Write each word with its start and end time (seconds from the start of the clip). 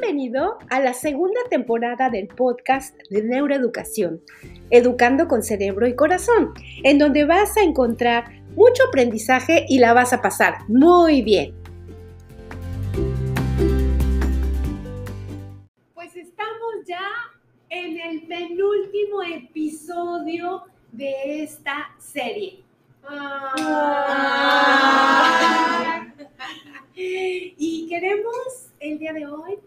Bienvenido 0.00 0.58
a 0.70 0.78
la 0.78 0.94
segunda 0.94 1.40
temporada 1.50 2.08
del 2.08 2.28
podcast 2.28 2.96
de 3.10 3.24
Neuroeducación, 3.24 4.22
Educando 4.70 5.26
con 5.26 5.42
Cerebro 5.42 5.88
y 5.88 5.96
Corazón, 5.96 6.54
en 6.84 6.98
donde 6.98 7.24
vas 7.24 7.56
a 7.56 7.62
encontrar 7.62 8.30
mucho 8.54 8.84
aprendizaje 8.86 9.66
y 9.68 9.80
la 9.80 9.94
vas 9.94 10.12
a 10.12 10.22
pasar 10.22 10.58
muy 10.68 11.22
bien. 11.22 11.52
Pues 15.94 16.14
estamos 16.14 16.74
ya 16.86 17.10
en 17.68 17.98
el 17.98 18.22
penúltimo 18.28 19.24
episodio 19.24 20.62
de 20.92 21.42
esta 21.42 21.90
serie. 21.98 22.62
Ah. 23.02 24.28
Y 26.94 27.86
queremos 27.88 28.70
el 28.80 28.98
día 28.98 29.12
de 29.12 29.26
hoy 29.26 29.58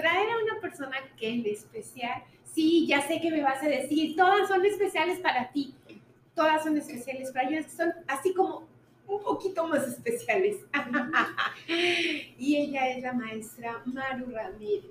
traer 0.00 0.30
a 0.30 0.38
una 0.38 0.60
persona 0.60 0.96
que 1.18 1.28
en 1.28 1.46
especial, 1.46 2.22
sí, 2.44 2.86
ya 2.86 3.02
sé 3.06 3.20
que 3.20 3.30
me 3.30 3.42
vas 3.42 3.62
a 3.62 3.68
decir, 3.68 4.16
todas 4.16 4.48
son 4.48 4.64
especiales 4.64 5.20
para 5.20 5.50
ti, 5.52 5.74
todas 6.34 6.62
son 6.62 6.76
especiales 6.76 7.30
para 7.32 7.48
ellos, 7.48 7.66
son 7.76 7.92
así 8.08 8.32
como 8.34 8.68
un 9.06 9.22
poquito 9.22 9.66
más 9.66 9.86
especiales. 9.86 10.58
y 12.38 12.56
ella 12.56 12.88
es 12.90 13.02
la 13.02 13.12
maestra 13.12 13.82
Maru 13.84 14.30
Ramírez. 14.30 14.84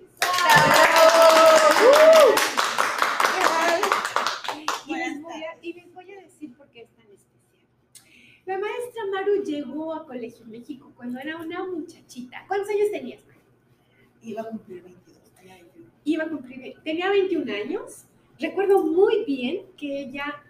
Y 4.86 4.96
les, 4.96 5.22
voy 5.22 5.44
a, 5.44 5.58
y 5.62 5.74
les 5.74 5.94
voy 5.94 6.12
a 6.12 6.22
decir 6.22 6.54
por 6.56 6.68
qué 6.70 6.82
es 6.82 6.90
tan 6.90 7.06
especial. 7.06 7.68
La 8.46 8.58
maestra 8.58 9.04
Maru 9.12 9.44
llegó 9.44 9.94
a 9.94 10.06
Colegio 10.06 10.46
México 10.48 10.92
cuando 10.96 11.20
era 11.20 11.38
una 11.38 11.66
muchachita. 11.66 12.44
¿Cuántos 12.48 12.70
años 12.70 12.92
tenías? 12.92 13.22
Iba 14.22 14.42
a 14.42 14.46
cumplir 14.46 14.84
22, 14.84 15.32
tenía 15.36 15.56
21. 15.56 15.92
Iba 16.04 16.24
a 16.24 16.30
cumplir, 16.30 16.76
tenía 16.84 17.10
21 17.10 17.54
años. 17.54 18.06
Recuerdo 18.40 18.84
muy 18.84 19.26
bien 19.26 19.66
que 19.78 20.02
ella 20.02 20.44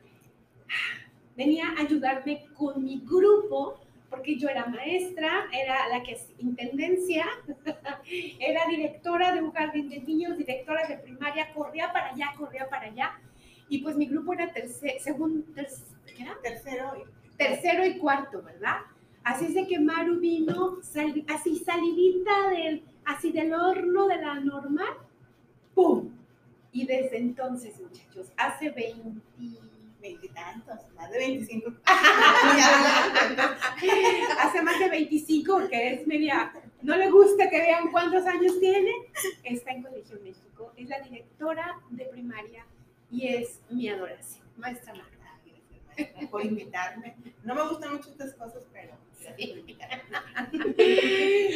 venía 1.35 1.69
a 1.69 1.81
ayudarme 1.81 2.45
con 2.53 2.83
mi 2.83 3.01
grupo, 3.05 3.79
porque 4.09 4.37
yo 4.37 4.49
era 4.49 4.65
maestra, 4.65 5.47
era 5.51 5.87
la 5.87 6.03
que 6.03 6.13
es 6.13 6.27
intendencia, 6.39 7.25
era 8.39 8.67
directora 8.69 9.33
de 9.33 9.41
un 9.41 9.51
jardín 9.51 9.89
de 9.89 10.01
niños, 10.01 10.37
directora 10.37 10.87
de 10.87 10.97
primaria, 10.97 11.53
corría 11.53 11.91
para 11.91 12.11
allá, 12.11 12.33
corría 12.37 12.69
para 12.69 12.87
allá. 12.87 13.19
Y 13.69 13.79
pues 13.79 13.95
mi 13.95 14.07
grupo 14.07 14.33
era 14.33 14.51
tercer, 14.51 14.99
segundo, 14.99 15.45
¿qué 15.53 16.23
era? 16.23 16.37
Tercero 16.41 17.05
tercero 17.39 17.85
y 17.85 17.97
cuarto, 17.97 18.43
¿verdad? 18.43 18.81
Así 19.23 19.45
es 19.45 19.53
de 19.53 19.67
que 19.67 19.79
Maru 19.79 20.19
vino 20.19 20.81
sal- 20.81 21.23
así 21.27 21.57
salidita 21.59 22.49
del, 22.49 22.83
así 23.05 23.31
del 23.31 23.53
horno 23.53 24.07
de 24.07 24.17
la 24.17 24.39
normal, 24.39 24.93
¡pum! 25.75 26.09
Y 26.71 26.85
desde 26.85 27.17
entonces, 27.17 27.79
muchachos, 27.79 28.31
hace 28.37 28.69
20, 28.69 29.19
veintitantos, 30.01 30.77
más 30.95 31.11
de 31.11 31.17
25. 31.17 31.71
hace 34.39 34.61
más 34.61 34.79
de 34.79 34.89
25, 34.89 35.53
porque 35.53 35.93
es 35.93 36.07
media, 36.07 36.51
no 36.81 36.95
le 36.95 37.09
gusta 37.11 37.49
que 37.49 37.57
vean 37.59 37.91
cuántos 37.91 38.25
años 38.25 38.59
tiene, 38.59 38.91
está 39.43 39.71
en 39.71 39.83
Colegio 39.83 40.17
México, 40.23 40.71
es 40.77 40.87
la 40.87 40.99
directora 41.01 41.79
de 41.89 42.05
primaria 42.05 42.65
y 43.11 43.27
es 43.27 43.59
mi 43.69 43.89
adoración, 43.89 44.45
maestra 44.57 44.93
Maru. 44.93 45.09
Por 46.31 46.45
invitarme. 46.45 47.17
No 47.43 47.55
me 47.55 47.67
gustan 47.67 47.91
mucho 47.93 48.09
estas 48.09 48.33
cosas, 48.35 48.63
pero 48.71 48.93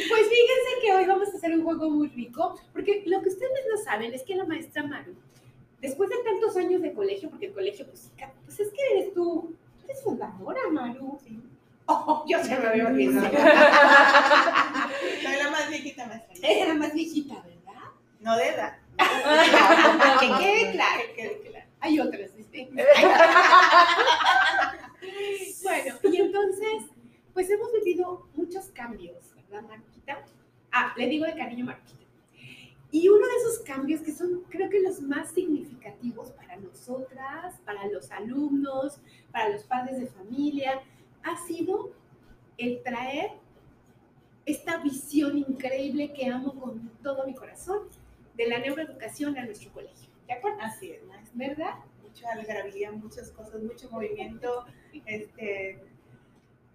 Pues 0.08 0.28
fíjense 0.28 0.70
que 0.82 0.92
hoy 0.92 1.06
vamos 1.06 1.28
a 1.32 1.36
hacer 1.36 1.52
un 1.52 1.64
juego 1.64 1.90
muy 1.90 2.08
rico, 2.08 2.58
porque 2.72 3.02
lo 3.06 3.22
que 3.22 3.28
ustedes 3.30 3.66
no 3.70 3.78
saben 3.82 4.12
es 4.12 4.22
que 4.22 4.36
la 4.36 4.44
maestra 4.44 4.82
Maru, 4.82 5.14
después 5.80 6.10
de 6.10 6.16
tantos 6.24 6.56
años 6.56 6.82
de 6.82 6.92
colegio, 6.92 7.30
porque 7.30 7.46
el 7.46 7.52
colegio, 7.52 7.86
pues, 7.86 8.10
pues 8.44 8.60
es 8.60 8.70
que 8.72 8.80
eres 8.92 9.14
tú, 9.14 9.54
eres 9.84 10.02
fundadora, 10.02 10.60
Maru. 10.70 11.18
Oh, 11.86 12.24
yo 12.26 12.42
se 12.42 12.56
me 12.58 12.66
había 12.66 12.86
olvidado. 12.86 13.26
Soy 15.22 15.36
la 15.42 15.50
más 15.50 15.68
viejita 15.68 16.06
maestra. 16.06 16.34
Era 16.42 16.68
la 16.68 16.74
más 16.74 16.94
viejita, 16.94 17.34
¿verdad? 17.42 17.82
No 18.20 18.36
de 18.36 18.48
edad. 18.48 18.78
que 20.20 20.26
quede 20.38 20.72
claro. 20.72 21.02
Que 21.08 21.14
quede 21.14 21.40
claro. 21.40 21.66
Hay 21.80 22.00
otras, 22.00 22.34
¿viste? 22.34 22.70
bueno, 25.62 25.94
y 26.10 26.16
entonces, 26.16 26.84
pues 27.34 27.50
hemos 27.50 27.70
vivido 27.72 28.26
muchos 28.34 28.66
cambios, 28.68 29.34
¿verdad, 29.34 29.68
Marquita? 29.68 30.24
Ah, 30.72 30.83
le 30.96 31.08
digo 31.08 31.24
de 31.24 31.34
cariño 31.34 31.66
Marquita. 31.66 32.04
Y 32.90 33.08
uno 33.08 33.26
de 33.26 33.36
esos 33.36 33.58
cambios 33.64 34.02
que 34.02 34.12
son, 34.12 34.44
creo 34.48 34.70
que 34.70 34.80
los 34.80 35.00
más 35.00 35.32
significativos 35.32 36.30
para 36.30 36.56
nosotras, 36.56 37.56
para 37.64 37.88
los 37.88 38.10
alumnos, 38.12 39.00
para 39.32 39.48
los 39.48 39.64
padres 39.64 39.98
de 39.98 40.06
familia, 40.06 40.80
ha 41.24 41.36
sido 41.46 41.90
el 42.56 42.82
traer 42.84 43.32
esta 44.46 44.78
visión 44.78 45.38
increíble 45.38 46.12
que 46.12 46.28
amo 46.28 46.54
con 46.54 46.90
todo 47.02 47.26
mi 47.26 47.34
corazón 47.34 47.88
de 48.36 48.46
la 48.46 48.58
neuroeducación 48.58 49.36
a 49.38 49.44
nuestro 49.44 49.72
colegio. 49.72 50.10
¿De 50.26 50.34
acuerdo? 50.34 50.58
Así 50.60 50.90
es. 50.90 51.00
¿Verdad? 51.34 51.74
Mucha 52.02 52.30
algarabía, 52.30 52.92
muchas 52.92 53.30
cosas, 53.32 53.62
mucho 53.62 53.90
movimiento, 53.90 54.66
este, 55.04 55.80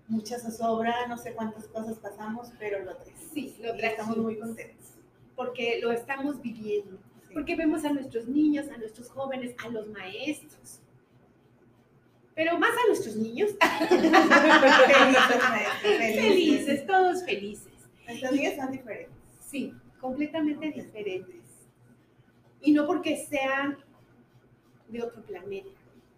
mucha 0.10 0.40
zozobra, 0.40 1.08
no 1.08 1.18
sé 1.18 1.34
cuántas 1.34 1.68
cosas 1.68 1.98
pasamos, 2.00 2.52
pero 2.60 2.84
lo 2.84 2.96
trajimos. 2.96 3.32
Sí, 3.34 3.56
lo 3.62 3.76
Y 3.76 3.82
Estamos 3.82 4.18
muy 4.18 4.38
contentos. 4.38 4.88
Porque 5.36 5.80
lo 5.82 5.92
estamos 5.92 6.42
viviendo. 6.42 6.98
Sí. 7.28 7.34
Porque 7.34 7.56
vemos 7.56 7.86
a 7.86 7.94
nuestros 7.94 8.28
niños, 8.28 8.68
a 8.70 8.78
nuestros 8.78 9.10
jóvenes, 9.10 9.56
a 9.64 9.70
los 9.70 9.88
maestros. 9.88 10.80
Pero 12.36 12.58
más 12.58 12.72
a 12.72 12.88
nuestros 12.88 13.16
niños. 13.16 13.52
Felices, 13.88 14.12
maestra, 14.12 15.80
felices. 15.82 16.22
felices, 16.22 16.88
todos 16.88 17.24
felices. 17.24 17.74
Nuestros 18.08 18.32
niños 18.32 18.56
son 18.56 18.72
diferentes. 18.72 19.16
Sí, 19.46 19.74
completamente 20.02 20.72
diferentes. 20.72 21.36
Y 22.62 22.72
no 22.72 22.88
porque 22.88 23.16
sean 23.16 23.78
de 24.88 25.04
otro 25.04 25.22
planeta. 25.22 25.70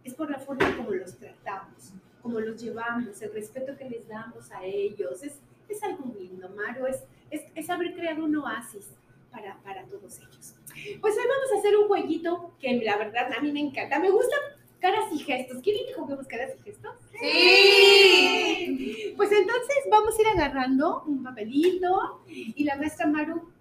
Es 0.03 0.13
por 0.13 0.31
la 0.31 0.39
forma 0.39 0.75
como 0.77 0.91
los 0.91 1.15
tratamos, 1.17 1.93
como 2.21 2.39
los 2.39 2.61
llevamos, 2.61 3.21
el 3.21 3.33
respeto 3.33 3.75
que 3.77 3.89
les 3.89 4.07
damos 4.07 4.51
a 4.51 4.63
ellos. 4.63 5.23
Es, 5.23 5.39
es 5.69 5.83
algo 5.83 6.13
lindo, 6.17 6.49
Maru. 6.49 6.87
Es, 6.87 7.03
es, 7.29 7.43
es 7.55 7.69
haber 7.69 7.93
creado 7.93 8.25
un 8.25 8.35
oasis 8.35 8.87
para, 9.31 9.57
para 9.63 9.85
todos 9.85 10.19
ellos. 10.19 10.55
Pues 10.99 11.15
hoy 11.17 11.23
vamos 11.27 11.51
a 11.55 11.59
hacer 11.59 11.77
un 11.77 11.87
jueguito 11.87 12.53
que 12.59 12.73
la 12.83 12.97
verdad 12.97 13.31
a 13.37 13.41
mí 13.41 13.51
me 13.51 13.61
encanta. 13.61 13.99
Me 13.99 14.09
gustan 14.09 14.39
caras 14.79 15.05
y 15.11 15.19
gestos. 15.19 15.61
¿Quieren 15.61 15.85
que 15.87 15.93
juguemos 15.93 16.27
caras 16.27 16.51
y 16.59 16.63
gestos? 16.63 16.95
Sí. 17.19 19.13
Pues 19.15 19.31
entonces 19.31 19.77
vamos 19.89 20.17
a 20.17 20.21
ir 20.21 20.27
agarrando 20.27 21.03
un 21.05 21.23
papelito 21.23 22.23
y 22.27 22.63
la 22.63 22.75
maestra 22.75 23.07
Maru 23.07 23.51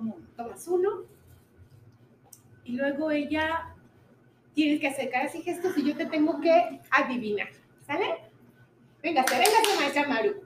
uno. 0.00 0.16
tomas 0.36 0.66
uno 0.68 1.04
y 2.64 2.72
luego 2.72 3.10
ella 3.10 3.74
tienes 4.54 4.80
que 4.80 4.88
hacer 4.88 5.10
caras 5.10 5.34
y 5.34 5.42
gestos 5.42 5.76
y 5.78 5.84
yo 5.84 5.96
te 5.96 6.06
tengo 6.06 6.40
que 6.40 6.80
adivinar. 6.90 7.48
¿Sale? 7.86 8.06
Véngase, 9.02 9.36
véngase, 9.36 9.76
maestra 9.78 10.08
Maru. 10.08 10.42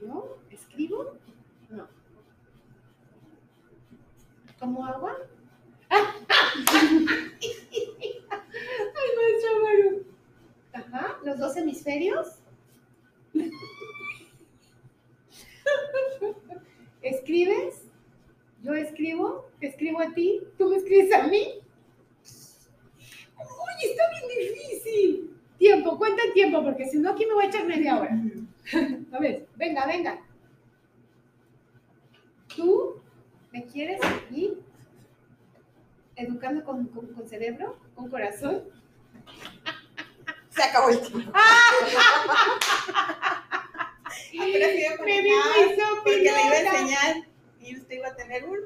¿Yo 0.00 0.38
escribo? 0.50 1.16
No. 1.70 1.88
¿Tomo 4.58 4.86
agua? 4.86 5.16
Ay, 5.90 6.00
maestra 9.16 9.50
Maru. 9.62 10.06
Ajá, 10.72 11.18
los 11.24 11.38
dos 11.38 11.56
hemisferios. 11.56 12.38
¿Escribes? 17.02 17.85
Yo 18.66 18.74
escribo, 18.74 19.48
te 19.60 19.68
escribo 19.68 20.00
a 20.00 20.12
ti, 20.12 20.42
tú 20.58 20.68
me 20.68 20.76
escribes 20.78 21.14
a 21.14 21.28
mí. 21.28 21.60
Uy, 23.38 23.84
está 23.84 24.02
bien 24.10 24.24
difícil. 24.40 25.30
Tiempo, 25.56 25.96
cuenta 25.96 26.20
el 26.24 26.32
tiempo, 26.32 26.64
porque 26.64 26.84
si 26.88 26.98
no 26.98 27.10
aquí 27.12 27.24
me 27.26 27.34
voy 27.34 27.44
a 27.44 27.48
echar 27.48 27.64
media 27.64 27.96
hora. 28.00 28.10
A 29.12 29.18
ver, 29.20 29.46
venga, 29.54 29.86
venga. 29.86 30.20
¿Tú 32.56 33.00
me 33.52 33.64
quieres 33.66 34.00
aquí? 34.02 34.54
¿Educando 36.16 36.64
con, 36.64 36.86
con- 36.86 37.06
con 37.14 37.28
cerebro? 37.28 37.78
¿Con 37.94 38.10
corazón? 38.10 38.64
Se 40.50 40.62
acabó 40.64 40.88
el 40.88 41.00
tiempo. 41.02 41.30
Apenas 44.38 44.74
iba 44.74 44.92
a 44.92 45.04
Me 45.04 45.22
dijo 45.22 45.86
porque 46.02 46.16
le 46.16 46.28
iba 46.30 46.38
a 46.38 46.58
enseñar 46.58 47.26
y 47.66 47.76
usted 47.76 47.96
iba 47.96 48.08
a 48.08 48.16
tener 48.16 48.44
un 48.44 48.58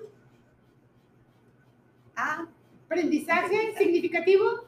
Ah, 2.17 2.47
¿Aprendizaje 2.87 3.75
significativo? 3.79 4.64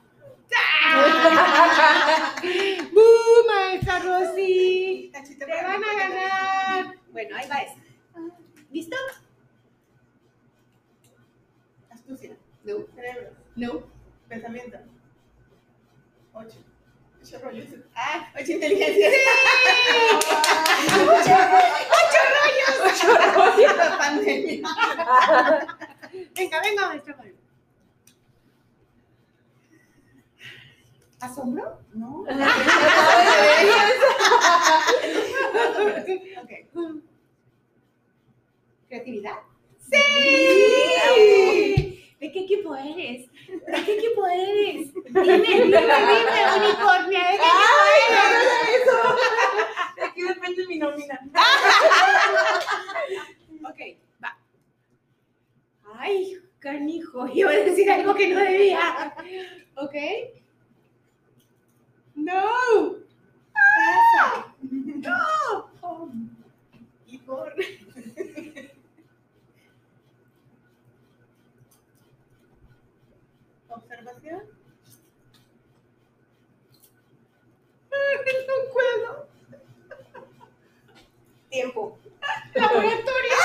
¡Bú, 2.93 3.03
maestra 3.47 3.99
Rosy! 4.01 5.11
¡Te 5.39 5.47
van 5.47 5.83
a 5.85 5.95
ganar! 5.99 6.95
Bueno, 7.11 7.37
ahí 7.37 7.49
va 7.49 7.57
esa. 7.57 7.77
¿Listo? 8.71 8.97
Astucia. 11.91 12.37
No, 12.65 12.87
Cerebro. 12.95 13.31
no. 13.57 13.83
Pensamiento. 14.29 14.79
Ocho. 16.33 16.59
Ocho 17.33 17.45
rollos. 17.47 17.67
Ah, 17.95 18.29
ocho 18.39 18.53
inteligencias. 18.53 19.15
¡Ocho 22.85 23.07
rollos! 23.09 23.77
La 23.79 23.97
pandemia. 23.97 24.69
Venga, 26.35 26.61
venga, 26.61 26.89
maestra 26.89 27.17
Mario. 27.17 27.35
¿Asombro? 31.21 31.81
No. 31.95 32.25
Ok. 36.43 36.51
¿Creatividad? 38.89 39.39
¡Sí! 39.91 39.99
¿De 42.23 42.31
qué 42.31 42.41
equipo 42.45 42.77
eres? 42.77 43.27
¿De 43.33 43.85
qué 43.85 43.93
equipo 43.99 44.25
eres? 44.29 44.95
Dime, 44.95 45.39
dime, 45.39 45.65
dime, 45.65 45.81
unicornia, 46.57 47.23
¿de 47.33 47.37
qué 47.37 48.77
equipo 48.77 48.97
De 49.97 50.03
aquí 50.05 50.23
depende 50.23 50.67
mi 50.69 50.79
nómina. 50.79 51.19
eres? 51.21 51.33
Ok, 53.69 53.81
va. 54.23 54.39
Ay, 55.99 56.39
canijo, 56.61 57.27
iba 57.35 57.51
a 57.51 57.55
decir 57.55 57.91
algo 57.91 58.15
que 58.15 58.29
no 58.33 58.39
debía. 58.39 59.13
Ok. 59.75 59.95
No. 62.15 62.99
Casa. 63.53 64.55
No. 64.63 65.71
Oh, 65.81 66.09
Igor. 67.09 67.53
Observación. 73.69 74.43
no 77.91 78.55
puedo. 78.73 79.29
Tiempo. 81.51 81.99
Laboratorio. 82.55 83.37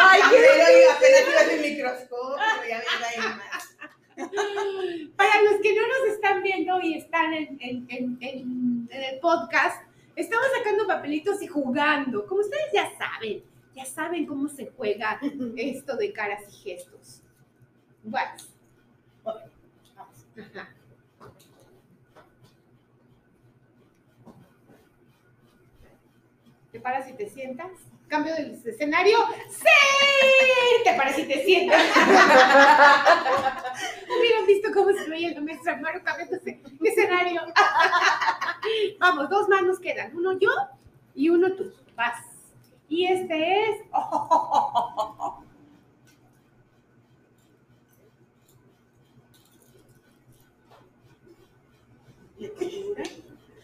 Ay, 0.00 0.20
qué 0.30 0.36
Pero 0.36 0.54
yo 0.56 0.62
apenas 0.92 1.22
iba 1.28 1.40
a 1.40 1.42
hacer 1.42 1.60
microscopio, 1.60 2.68
ya 2.68 2.78
ves 2.78 2.88
ahí 3.06 3.18
más. 3.36 3.76
Para 5.16 5.42
los 5.42 5.60
que 5.60 5.74
no 5.74 5.82
nos 5.88 6.06
están 6.14 6.42
viendo 6.42 6.80
y 6.80 6.94
están 6.98 7.34
en, 7.34 7.58
en- 7.60 7.86
en- 7.90 8.18
en- 8.20 8.88
en 8.90 9.02
el 9.02 9.18
podcast, 9.20 9.82
estamos 10.16 10.46
sacando 10.56 10.86
papelitos 10.86 11.42
y 11.42 11.46
jugando. 11.46 12.26
Como 12.26 12.40
ustedes 12.40 12.72
ya 12.72 12.90
saben, 12.96 13.42
ya 13.74 13.84
saben 13.84 14.24
cómo 14.24 14.48
se 14.48 14.70
juega 14.76 15.20
esto 15.56 15.96
de 15.96 16.12
caras 16.24 16.42
y 16.48 16.52
gestos. 16.52 17.20
Bueno, 18.02 18.30
Ok, 19.24 19.40
vamos. 19.94 20.26
ajá. 20.38 20.68
¿Te 26.72 26.80
paras 26.80 27.08
y 27.10 27.12
te 27.12 27.28
sientas? 27.28 27.70
¿Cambio 28.08 28.34
de 28.34 28.54
escenario? 28.64 29.18
¡Sí! 29.50 29.66
¿Te 30.84 30.94
paras 30.94 31.18
y 31.18 31.24
te 31.24 31.44
sientas? 31.44 31.82
Hubieran 34.18 34.46
visto 34.46 34.70
cómo 34.72 34.92
se 34.92 35.08
veía 35.08 35.32
la 35.32 35.40
maestra 35.42 35.76
Maru 35.76 36.02
cambiándose 36.02 36.60
de 36.80 36.88
escenario. 36.88 37.42
Vamos, 38.98 39.28
dos 39.30 39.48
manos 39.48 39.78
quedan. 39.78 40.16
Uno 40.16 40.38
yo 40.38 40.50
y 41.14 41.28
uno 41.28 41.54
tú. 41.54 41.72
Vas. 41.96 42.18
Y 42.88 43.06
este 43.06 43.70
es. 43.70 43.76
Lectura. 52.44 53.02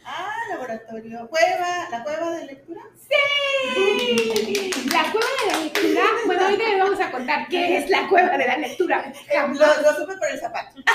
Ah, 0.04 0.34
laboratorio. 0.50 1.28
Cueva. 1.28 1.88
La 1.90 2.02
cueva 2.02 2.30
de 2.36 2.46
lectura. 2.46 2.80
¡Sí! 2.96 4.70
La 4.92 5.12
cueva 5.12 5.26
de 5.44 5.52
la 5.52 5.58
lectura. 5.64 6.02
Bueno, 6.26 6.46
hoy 6.46 6.56
le 6.56 6.78
vamos 6.80 7.00
a 7.00 7.10
contar 7.10 7.48
qué 7.48 7.76
es 7.78 7.90
la 7.90 8.08
cueva 8.08 8.36
de 8.38 8.46
la 8.46 8.56
lectura. 8.56 9.12
Lo, 9.48 9.82
lo 9.82 9.92
supe 9.96 10.16
por 10.16 10.30
el 10.30 10.38
zapato. 10.40 10.80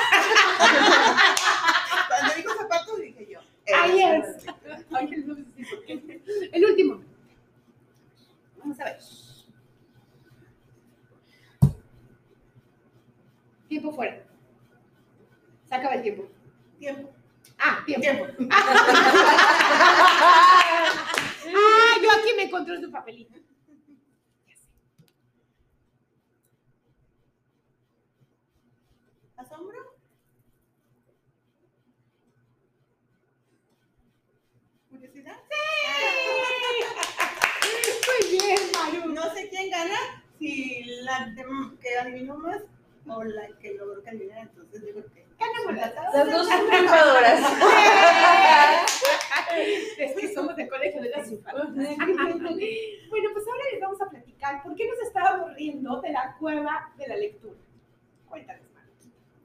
Cuando 2.08 2.36
dijo 2.36 2.54
zapato 2.58 2.96
dije 2.98 3.28
yo. 3.32 3.40
eh, 3.66 3.74
Ahí 3.74 4.04
es. 4.04 4.46
El 6.52 6.66
último. 6.66 7.02
Vamos 8.58 8.80
a 8.80 8.84
ver. 8.86 8.98
Tiempo 13.70 13.92
fuera. 13.94 14.22
Se 15.68 15.76
acaba 15.76 15.96
el 15.96 16.04
tiempo. 16.04 16.28
Tiempo. 16.80 17.10
Ah, 17.60 17.84
tiempo. 17.86 18.28
Ah, 21.58 21.96
yo 22.04 22.10
aquí 22.12 22.34
me 22.36 22.44
encontré 22.44 22.82
su 22.82 22.92
papelito. 22.92 23.40
¿Asombro? 29.38 29.78
¿Curiosidad? 34.90 35.38
Muy 38.08 38.32
bien, 38.32 38.60
Maru. 38.74 39.14
No 39.14 39.34
sé 39.34 39.50
quién 39.50 39.70
gana, 39.70 39.98
si 40.40 40.84
la 41.04 41.34
que 41.82 41.98
adivinó 42.00 42.38
más 42.38 42.64
o 43.08 43.24
la 43.24 43.48
que 43.60 43.76
logró 43.76 44.02
que 44.02 44.10
adivinara, 44.10 44.42
entonces 44.42 44.82
yo 44.82 44.94
creo 44.94 45.14
que 45.14 45.25
Ganamos 45.40 45.76
las 45.76 45.96
Las 46.14 46.32
dos 46.32 46.48
son 46.48 46.68
triunfadoras. 46.70 47.40
Es 49.98 50.14
que 50.14 50.34
somos 50.34 50.56
del 50.56 50.70
colegio 50.70 51.02
de 51.02 51.10
las. 51.10 51.30
Bueno, 53.10 53.30
pues 53.34 53.48
ahora 53.48 53.64
les 53.72 53.82
vamos 53.82 54.02
a 54.02 54.10
platicar 54.10 54.64
por 54.64 54.76
qué 54.76 54.88
nos 54.88 55.00
estábamos 55.00 55.56
riendo 55.56 56.02
de 56.02 56.12
la 56.12 56.36
cueva 56.38 56.92
de 56.98 57.08
la 57.08 57.16
lectura. 57.16 57.56
Cuéntanos, 58.28 58.66
Maru. 58.74 58.90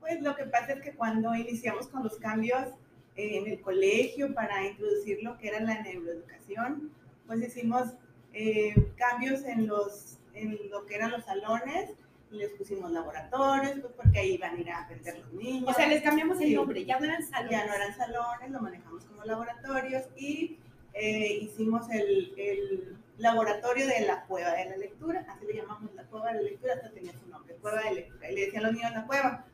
Pues 0.00 0.20
lo 0.20 0.34
que 0.34 0.44
pasa 0.44 0.72
es 0.72 0.82
que 0.82 0.94
cuando 0.94 1.34
iniciamos 1.34 1.86
con 1.88 2.02
los 2.02 2.16
cambios 2.16 2.68
eh, 3.16 3.38
en 3.38 3.46
el 3.46 3.60
colegio 3.60 4.34
para 4.34 4.66
introducir 4.66 5.22
lo 5.22 5.38
que 5.38 5.48
era 5.48 5.60
la 5.60 5.80
neuroeducación, 5.82 6.90
pues 7.26 7.42
hicimos 7.42 7.90
eh, 8.32 8.74
cambios 8.96 9.44
en, 9.44 9.66
los, 9.66 10.18
en 10.34 10.58
lo 10.70 10.86
que 10.86 10.96
eran 10.96 11.12
los 11.12 11.24
salones, 11.24 11.90
les 12.30 12.50
pusimos 12.50 12.90
laboratorios, 12.90 13.80
pues 13.80 13.92
porque 13.94 14.18
ahí 14.20 14.34
iban 14.34 14.56
a 14.56 14.60
ir 14.60 14.70
a 14.70 14.82
aprender 14.82 15.18
los 15.18 15.32
niños. 15.32 15.68
O 15.68 15.74
sea, 15.74 15.86
les 15.88 16.02
cambiamos 16.02 16.40
el 16.40 16.54
nombre, 16.54 16.84
ya 16.84 16.98
no 16.98 17.06
eran 17.06 17.22
salones. 17.26 17.50
ya 17.50 17.66
no 17.66 17.74
eran 17.74 17.96
salones, 17.96 18.50
lo 18.50 18.60
manejamos 18.60 19.04
como 19.04 19.24
laboratorios 19.24 20.04
y 20.16 20.58
eh, 20.94 21.38
hicimos 21.42 21.88
el, 21.90 22.32
el 22.36 22.96
laboratorio 23.18 23.86
de 23.86 24.00
la 24.06 24.24
cueva 24.26 24.52
de 24.52 24.70
la 24.70 24.76
lectura, 24.76 25.26
así 25.28 25.46
le 25.46 25.54
llamamos 25.54 25.92
la 25.94 26.04
cueva 26.04 26.28
de 26.28 26.34
la 26.34 26.42
lectura, 26.42 26.74
hasta 26.74 26.90
tenía 26.90 27.12
su 27.12 27.28
nombre, 27.28 27.54
cueva 27.56 27.82
de 27.82 27.94
lectura, 27.94 28.30
y 28.30 28.34
le 28.34 28.40
decían 28.46 28.62
los 28.62 28.72
niños 28.72 28.92
la 28.92 29.06
cueva. 29.06 29.44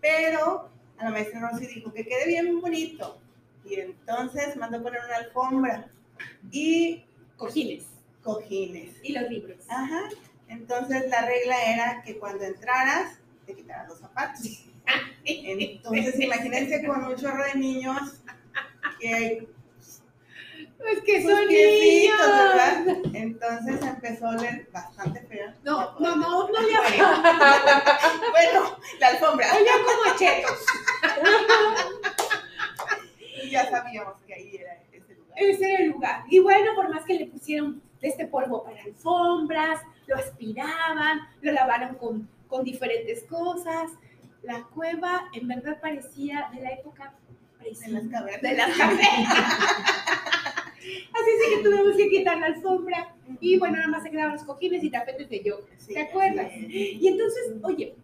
Pero 0.00 0.68
a 0.98 1.04
la 1.04 1.10
maestra 1.10 1.48
Rosy 1.50 1.66
dijo 1.66 1.92
que 1.92 2.04
quede 2.04 2.26
bien 2.26 2.60
bonito, 2.60 3.20
y 3.64 3.80
entonces 3.80 4.56
mandó 4.56 4.82
poner 4.82 5.00
una 5.06 5.16
alfombra 5.16 5.90
y 6.50 7.04
Cojines 7.36 7.94
cojines. 8.24 8.96
y 9.02 9.12
los 9.12 9.30
libros. 9.30 9.58
Ajá, 9.68 10.08
entonces 10.48 11.08
la 11.08 11.22
regla 11.26 11.56
era 11.64 12.02
que 12.02 12.18
cuando 12.18 12.44
entraras 12.44 13.18
te 13.46 13.54
quitaras 13.54 13.88
los 13.88 13.98
zapatos. 13.98 14.40
Entonces, 15.24 16.20
imagínense 16.20 16.86
con 16.86 17.04
un 17.04 17.16
chorro 17.16 17.44
de 17.44 17.54
niños 17.54 18.20
que 19.00 19.48
Es 20.86 21.00
que 21.04 21.22
sus 21.22 21.30
son 21.30 21.46
niños. 21.48 22.18
¿verdad? 22.18 22.86
Entonces 23.14 23.82
empezó 23.82 24.26
a 24.26 24.30
oler 24.30 24.68
bastante 24.72 25.20
feo. 25.22 25.52
No, 25.62 25.98
no, 25.98 26.16
no, 26.16 26.48
no 26.48 26.60
le. 26.60 26.74
Bueno, 28.30 28.76
la 29.00 29.08
alfombra. 29.08 29.46
Olía 29.54 29.72
como 29.84 30.18
chetos. 30.18 30.66
Y 33.42 33.50
ya 33.50 33.70
sabíamos 33.70 34.14
que 34.26 34.34
ahí 34.34 34.56
era 34.56 34.74
ese 34.92 35.14
lugar. 35.14 35.36
Ese 35.36 35.72
era 35.72 35.82
el 35.84 35.90
lugar. 35.90 36.24
Y 36.28 36.38
bueno, 36.40 36.74
por 36.74 36.88
más 36.90 37.04
que 37.04 37.14
le 37.14 37.26
pusieron 37.26 37.82
este 38.02 38.26
polvo 38.26 38.64
para 38.64 38.82
alfombras, 38.82 39.80
lo 40.06 40.16
aspiraban, 40.16 41.20
lo 41.42 41.52
lavaron 41.52 41.94
con, 41.96 42.28
con 42.48 42.64
diferentes 42.64 43.22
cosas, 43.24 43.90
la 44.42 44.62
cueva 44.74 45.28
en 45.32 45.48
verdad 45.48 45.80
parecía 45.80 46.50
de 46.54 46.60
la 46.60 46.70
época 46.72 47.14
En 47.64 47.94
las 47.94 48.06
cavernas. 48.08 48.42
de 48.42 48.54
las 48.54 48.76
cavernas. 48.76 49.34
Así 50.84 51.30
es 51.30 51.56
que 51.56 51.62
tuvimos 51.62 51.96
que 51.96 52.10
quitar 52.10 52.38
la 52.38 52.46
alfombra 52.46 53.14
y 53.40 53.58
bueno, 53.58 53.76
nada 53.76 53.88
más 53.88 54.02
se 54.02 54.10
quedaban 54.10 54.34
los 54.34 54.42
cojines 54.44 54.84
y 54.84 54.90
tapetes 54.90 55.30
de 55.30 55.42
yoga. 55.42 55.64
Sí, 55.78 55.94
¿Te 55.94 56.00
acuerdas? 56.00 56.52
es. 56.52 56.68
Y 56.70 57.08
entonces, 57.08 57.52
oye, 57.62 57.94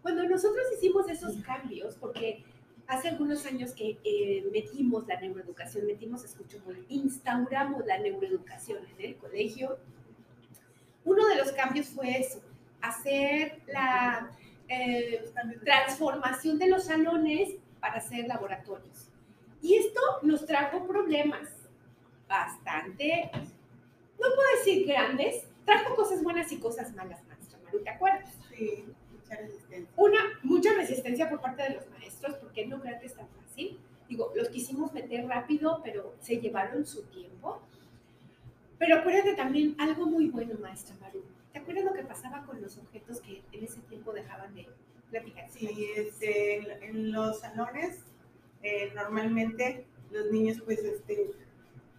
cuando 0.00 0.24
nosotros 0.24 0.64
hicimos 0.76 1.08
esos 1.10 1.36
cambios, 1.44 1.96
porque 1.96 2.42
hace 2.86 3.08
algunos 3.08 3.44
años 3.44 3.72
que 3.72 3.98
eh, 4.04 4.46
metimos 4.52 5.06
la 5.06 5.20
neuroeducación, 5.20 5.86
metimos, 5.86 6.24
escucho 6.24 6.58
instauramos 6.88 7.84
la 7.84 7.98
neuroeducación 7.98 8.78
en 8.98 9.04
el 9.10 9.16
colegio, 9.16 9.76
uno 11.10 11.26
de 11.26 11.34
los 11.34 11.50
cambios 11.52 11.88
fue 11.88 12.20
eso, 12.20 12.40
hacer 12.80 13.60
la 13.66 14.30
eh, 14.68 15.24
transformación 15.64 16.56
de 16.58 16.68
los 16.68 16.84
salones 16.84 17.50
para 17.80 17.96
hacer 17.96 18.28
laboratorios. 18.28 19.08
Y 19.60 19.74
esto 19.74 20.00
nos 20.22 20.46
trajo 20.46 20.86
problemas 20.86 21.48
bastante, 22.28 23.28
no 23.34 24.26
puedo 24.36 24.48
decir 24.58 24.86
grandes, 24.86 25.44
trajo 25.64 25.96
cosas 25.96 26.22
buenas 26.22 26.52
y 26.52 26.58
cosas 26.58 26.94
malas, 26.94 27.24
maestra 27.24 27.58
Maru, 27.64 27.82
¿te 27.82 27.90
acuerdas? 27.90 28.30
Sí, 28.48 28.84
mucha 29.12 29.36
resistencia. 29.36 29.92
Una, 29.96 30.20
mucha 30.44 30.72
resistencia 30.74 31.28
por 31.28 31.40
parte 31.40 31.64
de 31.64 31.70
los 31.70 31.88
maestros, 31.90 32.36
porque 32.36 32.66
no 32.66 32.80
creo 32.80 33.00
que 33.00 33.06
es 33.06 33.14
tan 33.14 33.26
fácil. 33.28 33.80
Digo, 34.08 34.32
los 34.36 34.48
quisimos 34.48 34.92
meter 34.92 35.26
rápido, 35.26 35.80
pero 35.82 36.14
se 36.20 36.40
llevaron 36.40 36.86
su 36.86 37.02
tiempo. 37.06 37.59
Pero 38.80 38.96
acuérdate 38.96 39.34
también 39.34 39.76
algo 39.78 40.06
muy 40.06 40.28
bueno, 40.28 40.54
maestra 40.58 40.96
Maru. 41.02 41.22
¿Te 41.52 41.58
acuerdas 41.58 41.84
lo 41.84 41.92
que 41.92 42.02
pasaba 42.02 42.46
con 42.46 42.62
los 42.62 42.78
objetos 42.78 43.20
que 43.20 43.42
en 43.52 43.64
ese 43.64 43.78
tiempo 43.82 44.10
dejaban 44.10 44.54
de 44.54 44.66
platicar? 45.10 45.50
Sí, 45.50 45.90
este, 45.94 46.86
en, 46.86 47.12
los 47.12 47.40
salones, 47.40 47.98
eh, 48.62 48.90
normalmente 48.94 49.84
los 50.10 50.30
niños 50.32 50.62
pues 50.64 50.78
este, 50.78 51.30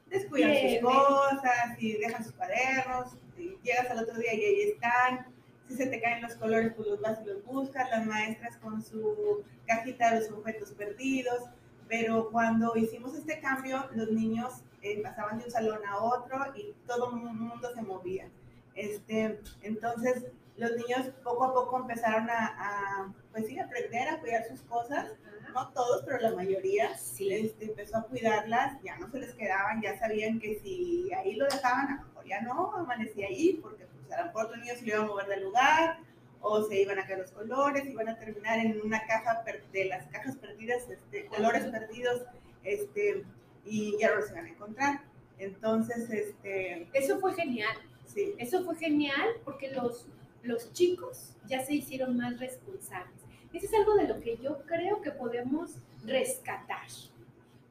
descuidan 0.09 0.55
sus 0.55 0.79
cosas 0.81 1.77
y 1.77 1.97
dejan 1.97 2.23
sus 2.23 2.33
cuadernos, 2.33 3.13
y 3.37 3.55
llegas 3.63 3.91
al 3.91 3.99
otro 3.99 4.17
día 4.17 4.33
y 4.33 4.43
ahí 4.43 4.61
están. 4.71 5.27
Si 5.67 5.75
se 5.75 5.85
te 5.85 6.01
caen 6.01 6.23
los 6.23 6.33
colores, 6.33 6.73
pues 6.75 6.87
los 6.87 6.99
vas 6.99 7.19
y 7.21 7.27
los 7.27 7.45
buscas. 7.45 7.91
Las 7.91 8.07
maestras 8.07 8.57
con 8.57 8.81
su 8.81 9.43
cajita 9.67 10.15
de 10.15 10.21
los 10.21 10.31
objetos 10.31 10.71
perdidos. 10.71 11.43
Pero 11.87 12.31
cuando 12.31 12.75
hicimos 12.75 13.13
este 13.13 13.39
cambio, 13.39 13.87
los 13.93 14.09
niños 14.11 14.63
eh, 14.81 15.01
pasaban 15.01 15.37
de 15.39 15.45
un 15.45 15.51
salón 15.51 15.79
a 15.85 15.97
otro 15.99 16.37
y 16.55 16.73
todo 16.87 17.09
el 17.11 17.15
mundo 17.17 17.73
se 17.73 17.81
movía. 17.81 18.29
Este, 18.75 19.39
entonces, 19.61 20.25
los 20.57 20.71
niños 20.75 21.09
poco 21.23 21.45
a 21.45 21.53
poco 21.53 21.77
empezaron 21.79 22.29
a, 22.29 22.55
a, 22.57 23.13
pues 23.31 23.47
sí, 23.47 23.59
aprender 23.59 24.07
a 24.09 24.19
cuidar 24.19 24.45
sus 24.47 24.61
cosas. 24.61 25.11
No 25.53 25.67
todos, 25.73 26.03
pero 26.05 26.19
la 26.19 26.31
mayoría 26.33 26.95
Sí. 26.97 27.33
este, 27.33 27.65
empezó 27.65 27.97
a 27.97 28.03
cuidarlas, 28.03 28.81
ya 28.83 28.97
no 28.99 29.09
se 29.11 29.19
les 29.19 29.33
quedaban, 29.33 29.81
ya 29.81 29.99
sabían 29.99 30.39
que 30.39 30.59
si 30.59 31.11
ahí 31.13 31.35
lo 31.35 31.45
dejaban, 31.45 31.87
a 31.87 31.95
lo 32.01 32.07
mejor 32.07 32.25
ya 32.25 32.41
no 32.41 32.73
amanecía 32.73 33.27
ahí, 33.27 33.59
porque 33.61 33.85
pues, 33.85 34.13
a 34.13 34.21
lo 34.21 34.27
mejor 34.27 34.45
otro 34.45 34.57
niño 34.57 34.73
se 34.75 34.85
lo 34.85 34.87
iba 34.93 35.03
a 35.03 35.07
mover 35.07 35.27
del 35.27 35.43
lugar, 35.43 35.97
o 36.39 36.63
se 36.63 36.81
iban 36.81 36.99
a 36.99 37.05
caer 37.05 37.19
los 37.19 37.31
colores, 37.31 37.85
iban 37.85 38.07
a 38.07 38.17
terminar 38.17 38.59
en 38.59 38.81
una 38.81 39.05
caja 39.05 39.43
de 39.73 39.85
las 39.85 40.07
cajas 40.07 40.37
perdidas, 40.37 40.89
este, 40.89 41.25
colores 41.25 41.65
perdidos, 41.65 42.21
este, 42.63 43.25
y 43.65 43.97
ya 43.99 44.09
no 44.09 44.17
los 44.17 44.31
iban 44.31 44.45
a 44.45 44.49
encontrar. 44.49 45.01
Entonces, 45.37 46.09
este, 46.09 46.87
Eso 46.93 47.19
fue 47.19 47.33
genial. 47.33 47.75
sí, 48.05 48.35
Eso 48.37 48.63
fue 48.63 48.75
genial 48.75 49.29
porque 49.43 49.71
los, 49.71 50.07
los 50.43 50.71
chicos 50.73 51.35
ya 51.47 51.63
se 51.63 51.75
hicieron 51.75 52.17
más 52.17 52.39
responsables. 52.39 53.21
Eso 53.53 53.65
es 53.65 53.73
algo 53.73 53.95
de 53.95 54.07
lo 54.07 54.19
que 54.21 54.37
yo 54.37 54.61
creo 54.65 55.01
que 55.01 55.11
podemos 55.11 55.75
rescatar, 56.05 56.87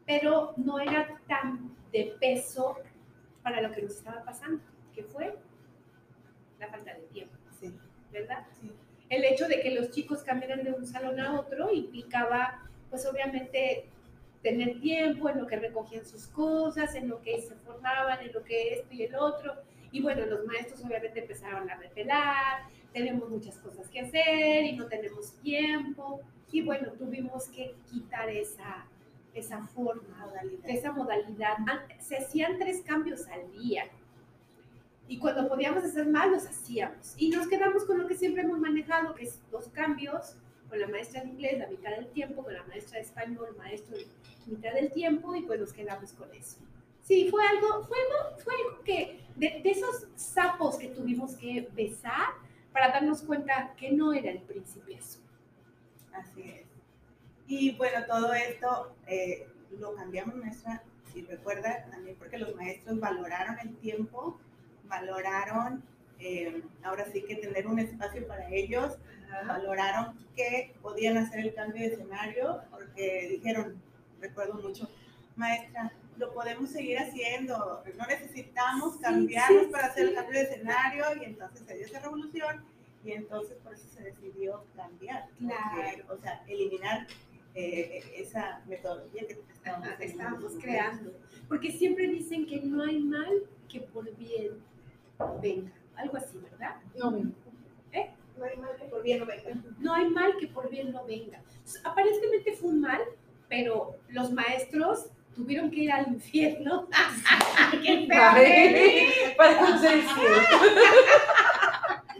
pero 0.06 0.52
no 0.56 0.78
era 0.78 1.20
tan 1.26 1.74
de 1.92 2.14
peso 2.20 2.76
para 3.42 3.62
lo 3.62 3.72
que 3.72 3.82
nos 3.82 3.92
estaba 3.96 4.22
pasando, 4.24 4.62
que 4.94 5.02
fue 5.04 5.34
la 6.58 6.68
falta 6.68 6.92
de 6.92 7.00
tiempo, 7.06 7.34
sí, 7.58 7.74
¿verdad? 8.12 8.46
sí. 8.60 8.70
El 9.08 9.24
hecho 9.24 9.48
de 9.48 9.60
que 9.60 9.70
los 9.74 9.90
chicos 9.90 10.22
cambiaran 10.22 10.62
de 10.62 10.72
un 10.72 10.86
salón 10.86 11.18
a 11.18 11.40
otro 11.40 11.72
implicaba, 11.72 12.68
pues 12.90 13.06
obviamente, 13.06 13.86
tener 14.42 14.80
tiempo 14.80 15.28
en 15.28 15.38
lo 15.38 15.46
que 15.46 15.56
recogían 15.56 16.04
sus 16.04 16.26
cosas, 16.28 16.94
en 16.94 17.08
lo 17.08 17.20
que 17.20 17.40
se 17.42 17.54
formaban, 17.56 18.20
en 18.20 18.32
lo 18.32 18.42
que 18.42 18.74
esto 18.74 18.94
y 18.94 19.02
el 19.02 19.14
otro. 19.14 19.54
Y 19.92 20.00
bueno, 20.02 20.24
los 20.26 20.46
maestros 20.46 20.84
obviamente 20.84 21.20
empezaron 21.20 21.68
a 21.68 21.76
repelar, 21.76 22.62
tenemos 22.92 23.28
muchas 23.28 23.56
cosas 23.58 23.88
que 23.88 24.00
hacer 24.00 24.64
y 24.64 24.76
no 24.76 24.86
tenemos 24.86 25.32
tiempo. 25.42 26.20
Y 26.50 26.62
bueno, 26.62 26.92
tuvimos 26.92 27.48
que 27.48 27.74
quitar 27.90 28.28
esa, 28.28 28.86
esa 29.34 29.62
forma, 29.68 30.26
Modalidad. 30.26 30.70
esa 30.70 30.92
modalidad. 30.92 31.56
Se 31.98 32.16
hacían 32.16 32.58
tres 32.58 32.82
cambios 32.82 33.26
al 33.28 33.50
día. 33.52 33.84
Y 35.06 35.18
cuando 35.18 35.48
podíamos 35.48 35.84
hacer 35.84 36.06
más, 36.06 36.30
los 36.30 36.46
hacíamos. 36.46 37.14
Y 37.16 37.30
nos 37.30 37.48
quedamos 37.48 37.84
con 37.84 37.98
lo 37.98 38.06
que 38.06 38.14
siempre 38.14 38.42
hemos 38.42 38.58
manejado, 38.60 39.14
que 39.14 39.24
es 39.24 39.40
los 39.50 39.68
cambios, 39.68 40.36
con 40.70 40.80
la 40.80 40.88
maestra 40.88 41.22
de 41.22 41.28
inglés 41.28 41.58
la 41.58 41.66
mitad 41.66 41.90
del 41.90 42.06
tiempo, 42.12 42.42
con 42.44 42.54
la 42.54 42.62
maestra 42.62 42.98
de 42.98 43.04
español, 43.04 43.54
maestro 43.58 43.98
de 43.98 44.06
mitad 44.46 44.72
del 44.72 44.90
tiempo, 44.92 45.34
y 45.34 45.42
pues 45.42 45.60
nos 45.60 45.72
quedamos 45.72 46.12
con 46.12 46.32
eso. 46.34 46.58
Sí, 47.02 47.28
fue 47.28 47.44
algo, 47.44 47.84
fue 47.84 47.98
fue 48.42 48.54
algo 48.54 48.82
que, 48.84 49.20
de, 49.36 49.60
de 49.62 49.70
esos 49.70 50.06
sapos 50.14 50.78
que 50.78 50.88
tuvimos 50.88 51.34
que 51.34 51.68
besar 51.74 52.28
para 52.72 52.88
darnos 52.88 53.22
cuenta 53.22 53.74
que 53.76 53.90
no 53.90 54.12
era 54.12 54.30
el 54.30 54.38
príncipe 54.42 54.96
azul. 54.96 55.22
Así 56.12 56.42
es. 56.42 56.66
Y 57.48 57.72
bueno, 57.72 58.06
todo 58.06 58.32
esto 58.32 58.94
eh, 59.08 59.48
lo 59.78 59.94
cambiamos 59.96 60.36
maestra, 60.36 60.84
si 61.12 61.22
recuerda, 61.22 61.84
también 61.90 62.14
porque 62.16 62.38
los 62.38 62.54
maestros 62.54 63.00
valoraron 63.00 63.58
el 63.58 63.74
tiempo, 63.78 64.38
valoraron 64.84 65.82
eh, 66.20 66.62
ahora 66.82 67.06
sí 67.12 67.22
que 67.22 67.36
tener 67.36 67.66
un 67.66 67.78
espacio 67.78 68.26
para 68.26 68.48
ellos, 68.50 68.96
valoraron 69.46 70.18
que 70.36 70.74
podían 70.82 71.16
hacer 71.16 71.40
el 71.40 71.54
cambio 71.54 71.82
de 71.88 71.94
escenario, 71.94 72.60
porque 72.70 73.28
dijeron, 73.30 73.80
recuerdo 74.20 74.54
mucho, 74.54 74.88
maestra, 75.36 75.92
lo 76.18 76.32
podemos 76.34 76.70
seguir 76.70 76.98
haciendo, 76.98 77.82
no 77.96 78.06
necesitamos 78.06 78.96
cambiarnos 78.98 79.64
sí, 79.66 79.70
para 79.72 79.86
hacer 79.86 80.08
el 80.08 80.14
cambio 80.14 80.38
de 80.38 80.44
escenario, 80.46 81.04
y 81.20 81.24
entonces 81.24 81.62
se 81.66 81.76
dio 81.76 81.86
esa 81.86 82.00
revolución, 82.00 82.64
y 83.04 83.12
entonces 83.12 83.56
por 83.62 83.72
eso 83.72 83.88
se 83.88 84.02
decidió 84.02 84.64
cambiar, 84.76 85.28
porque, 85.38 85.46
Claro. 85.54 86.04
o 86.14 86.16
sea, 86.18 86.44
eliminar 86.46 87.06
eh, 87.54 88.02
esa 88.16 88.62
metodología 88.66 89.26
que 89.26 89.40
Ajá, 89.64 89.96
teniendo. 89.98 90.04
estábamos 90.04 90.52
creando. 90.60 91.12
Porque 91.48 91.72
siempre 91.72 92.06
dicen 92.08 92.46
que 92.46 92.60
no 92.60 92.82
hay 92.84 93.00
mal 93.00 93.42
que 93.68 93.80
por 93.80 94.14
bien 94.16 94.62
venga. 95.42 95.72
Algo 96.00 96.16
así, 96.16 96.38
¿verdad? 96.38 96.76
No, 96.96 97.10
ven. 97.12 97.34
No 98.38 98.44
hay 98.46 98.56
mal 98.56 98.74
que 98.78 98.84
por 98.86 99.02
bien 99.02 99.18
no 99.20 99.26
venga. 99.26 99.50
No 99.80 99.94
hay 99.94 100.08
mal 100.08 100.32
que 100.40 100.46
por 100.46 100.70
bien 100.70 100.92
no 100.92 101.04
venga. 101.04 101.42
Aparentemente 101.84 102.54
fue 102.54 102.70
un 102.70 102.80
mal, 102.80 103.00
pero 103.48 103.96
los 104.08 104.32
maestros 104.32 105.06
tuvieron 105.34 105.70
que 105.70 105.80
ir 105.80 105.92
al 105.92 106.08
infierno. 106.08 106.88
¡Qué 107.82 108.06
feo! 108.06 109.36
Para 109.36 109.78
cierto. 109.78 110.10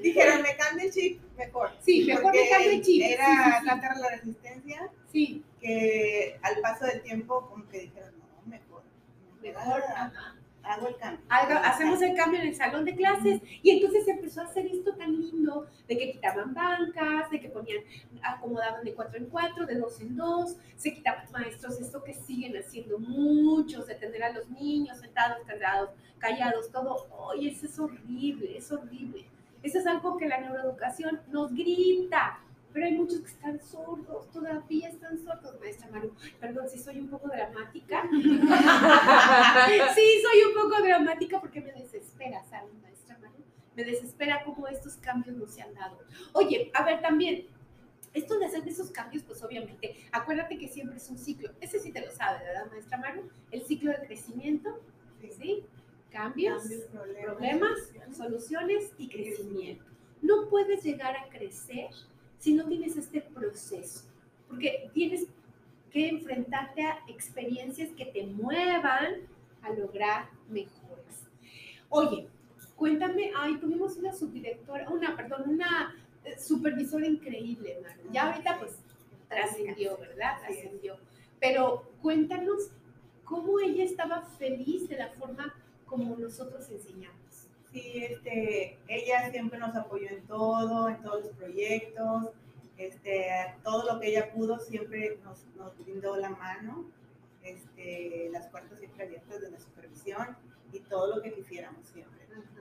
Dijeron, 0.03 0.43
me 0.43 0.57
cambio 0.57 0.87
el 0.87 0.93
chip, 0.93 1.21
mejor. 1.37 1.71
Sí, 1.81 2.05
mejor 2.07 2.33
me 2.35 2.49
cambio 2.49 2.71
el 2.71 2.83
chip. 2.83 3.03
Era 3.03 3.25
Sí, 3.27 3.33
sí, 3.33 3.59
sí. 3.61 3.67
tanta 3.67 3.95
la 3.99 4.09
resistencia 4.11 4.91
Sí, 5.13 5.45
que 5.61 6.39
al 6.43 6.61
paso 6.61 6.87
del 6.87 7.03
tiempo 7.03 7.49
como 7.49 7.69
que 7.69 7.81
dijeron, 7.81 8.13
no, 8.19 8.51
mejor, 8.51 8.83
mejor. 9.43 9.83
ajá. 9.95 10.35
Hago 10.71 10.89
el 10.89 10.97
cambio. 10.97 11.25
Hacemos 11.29 12.01
el 12.03 12.15
cambio 12.15 12.41
en 12.41 12.49
el 12.49 12.55
salón 12.55 12.85
de 12.85 12.95
clases 12.95 13.41
y 13.63 13.71
entonces 13.71 14.05
se 14.05 14.13
empezó 14.13 14.41
a 14.41 14.45
hacer 14.45 14.67
esto 14.67 14.95
tan 14.95 15.13
lindo 15.21 15.67
de 15.89 15.99
que 15.99 16.13
quitaban 16.13 16.55
bancas, 16.55 17.31
de 17.31 17.41
que 17.41 17.49
ponían, 17.49 17.83
acomodaban 18.23 18.85
de 18.85 18.95
cuatro 18.95 19.19
en 19.19 19.27
cuatro, 19.27 19.67
de 19.67 19.75
dos 19.77 20.01
en 20.01 20.17
dos, 20.17 20.57
se 20.77 20.95
quitaban 20.95 21.31
maestros, 21.33 21.81
esto 21.81 22.03
que 22.03 22.15
siguen 22.15 22.57
haciendo 22.57 22.99
muchos, 22.99 23.87
de 23.87 23.95
tener 23.95 24.23
a 24.23 24.33
los 24.33 24.49
niños 24.51 24.99
sentados, 24.99 25.39
callados, 25.47 25.91
callados, 26.19 26.71
todo, 26.71 27.09
oye, 27.29 27.51
eso 27.51 27.67
es 27.67 27.79
horrible, 27.79 28.57
es 28.57 28.71
horrible. 28.71 29.27
Eso 29.63 29.79
es 29.79 29.87
algo 29.87 30.17
que 30.17 30.27
la 30.27 30.41
neuroeducación 30.41 31.21
nos 31.31 31.53
grita, 31.53 32.41
pero 32.73 32.87
hay 32.87 32.93
muchos 32.93 33.21
que 33.21 33.29
están 33.29 33.61
sordos, 33.61 34.31
todavía 34.31 34.89
están 34.89 35.19
sordos, 35.19 35.59
maestra 35.61 35.89
Maru. 35.91 36.15
Perdón 36.39 36.69
si 36.69 36.79
soy 36.79 37.01
un 37.01 37.09
poco 37.09 37.29
dramática. 37.29 38.09
Sí, 39.95 40.23
soy 40.23 40.43
un 40.49 40.55
poco 40.55 40.83
dramática 40.83 41.41
porque 41.41 41.61
me 41.61 41.73
desespera, 41.73 42.43
¿sabes, 42.45 42.73
maestra 42.83 43.19
Maru? 43.19 43.43
Me 43.77 43.85
desespera 43.85 44.43
cómo 44.45 44.69
estos 44.69 44.97
cambios 44.97 45.37
no 45.37 45.47
se 45.47 45.63
han 45.63 45.75
dado. 45.75 45.99
Oye, 46.33 46.71
a 46.75 46.85
ver, 46.85 47.01
también, 47.01 47.47
esto 48.15 48.39
de 48.39 48.47
hacer 48.47 48.67
esos 48.67 48.91
cambios, 48.91 49.23
pues 49.25 49.43
obviamente, 49.43 49.97
acuérdate 50.13 50.59
que 50.59 50.69
siempre 50.69 50.97
es 50.97 51.09
un 51.11 51.19
ciclo. 51.19 51.51
Ese 51.61 51.79
sí 51.79 51.93
te 51.93 52.01
lo 52.05 52.11
sabe, 52.13 52.45
¿verdad, 52.45 52.71
maestra 52.71 52.99
Maru? 52.99 53.29
El 53.51 53.63
ciclo 53.63 53.91
de 53.91 54.07
crecimiento, 54.07 54.81
Sí. 55.39 55.65
Cambios, 56.11 56.63
Cambios, 56.63 56.85
problemas, 56.87 57.25
problemas, 57.25 58.17
soluciones 58.17 58.91
y 58.99 59.09
crecimiento. 59.09 59.85
No 60.23 60.49
puedes 60.49 60.83
llegar 60.83 61.17
a 61.17 61.29
crecer 61.29 61.91
si 62.41 62.55
no 62.55 62.67
tienes 62.67 62.97
este 62.97 63.21
proceso, 63.21 64.05
porque 64.49 64.91
tienes 64.93 65.27
que 65.93 66.09
enfrentarte 66.09 66.83
a 66.83 66.99
experiencias 67.07 67.91
que 67.91 68.07
te 68.07 68.27
muevan 68.27 69.15
a 69.63 69.71
lograr 69.71 70.31
mejoras. 70.49 71.29
Oye, 71.91 72.29
cuéntame, 72.77 73.31
ay, 73.37 73.59
tuvimos 73.59 73.97
una 73.99 74.13
subdirectora, 74.13 74.89
una, 74.89 75.17
perdón, 75.17 75.51
una 75.51 75.95
eh, 76.25 76.39
supervisora 76.39 77.07
increíble. 77.07 77.83
Ya 78.11 78.33
ahorita 78.33 78.59
pues 78.59 78.79
trascendió, 79.29 79.99
¿verdad? 79.99 80.41
Trascendió. 80.41 80.97
Pero 81.39 81.91
cuéntanos 82.01 82.71
cómo 83.25 83.61
ella 83.61 83.85
estaba 83.85 84.23
feliz 84.23 84.89
de 84.89 84.97
la 84.97 85.11
forma 85.11 85.55
como 85.85 86.17
nosotros 86.17 86.71
enseñamos. 86.71 87.20
Sí, 87.73 88.05
este, 88.05 88.79
ella 88.89 89.31
siempre 89.31 89.59
nos 89.59 89.75
apoyó 89.77 90.09
en 90.09 90.27
todo, 90.27 90.89
en 90.89 91.03
todos 91.03 91.25
los 91.25 91.33
proyectos, 91.35 92.31
este, 92.77 93.29
todo 93.63 93.93
lo 93.93 94.01
que 94.01 94.09
ella 94.09 94.33
pudo 94.33 94.59
siempre 94.59 95.19
nos, 95.25 95.45
nos 95.57 95.77
brindó 95.79 96.17
la 96.17 96.31
mano, 96.31 96.87
este, 97.43 98.29
las 98.33 98.49
puertas 98.49 98.79
siempre 98.79 99.05
abiertas 99.05 99.41
de 99.41 99.51
la 99.51 99.61
supervisión 99.61 100.37
y 100.73 100.81
todo 100.81 101.17
lo 101.17 101.23
que 101.23 101.33
quisiéramos 101.33 101.87
siempre. 101.87 102.21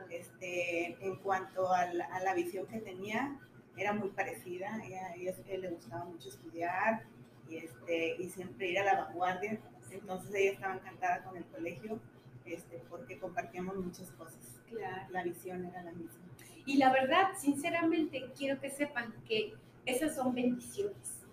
Este, 0.09 0.97
en 1.05 1.17
cuanto 1.17 1.71
a 1.71 1.85
la, 1.93 2.05
a 2.05 2.21
la 2.21 2.33
visión 2.33 2.65
que 2.65 2.79
tenía, 2.79 3.39
era 3.77 3.93
muy 3.93 4.09
parecida, 4.09 4.73
a 4.73 4.85
ella, 4.85 5.13
ella, 5.15 5.33
le 5.57 5.69
gustaba 5.69 6.05
mucho 6.05 6.29
estudiar 6.29 7.03
y, 7.47 7.57
este, 7.57 8.15
y 8.19 8.29
siempre 8.29 8.69
ir 8.71 8.79
a 8.79 8.83
la 8.83 9.03
vanguardia, 9.05 9.59
entonces 9.91 10.33
ella 10.35 10.51
estaba 10.51 10.75
encantada 10.75 11.23
con 11.23 11.37
el 11.37 11.45
colegio 11.45 11.99
este, 12.53 12.81
porque 12.89 13.17
compartíamos 13.19 13.77
muchas 13.77 14.11
cosas. 14.11 14.39
Claro. 14.69 15.07
La 15.11 15.23
visión 15.23 15.65
era 15.65 15.83
la 15.83 15.91
misma. 15.91 16.19
Y 16.65 16.77
la 16.77 16.91
verdad, 16.91 17.29
sinceramente, 17.37 18.29
quiero 18.37 18.59
que 18.59 18.69
sepan 18.69 19.13
que 19.27 19.53
esas 19.85 20.15
son 20.15 20.33
bendiciones. 20.33 21.25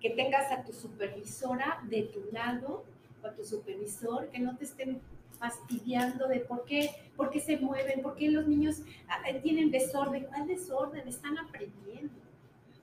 Que 0.00 0.10
tengas 0.10 0.50
a 0.52 0.62
tu 0.62 0.72
supervisora 0.72 1.80
de 1.88 2.02
tu 2.04 2.24
lado 2.32 2.84
o 3.22 3.26
a 3.26 3.34
tu 3.34 3.44
supervisor, 3.44 4.28
que 4.30 4.38
no 4.38 4.56
te 4.56 4.64
estén 4.64 5.00
fastidiando 5.38 6.28
de 6.28 6.40
por 6.40 6.64
qué, 6.64 6.90
por 7.16 7.30
qué 7.30 7.40
se 7.40 7.56
mueven, 7.58 8.02
por 8.02 8.16
qué 8.16 8.30
los 8.30 8.46
niños 8.46 8.82
ah, 9.08 9.20
tienen 9.42 9.70
desorden. 9.70 10.24
¿Cuál 10.24 10.46
desorden? 10.46 11.06
Están 11.06 11.38
aprendiendo. 11.38 12.14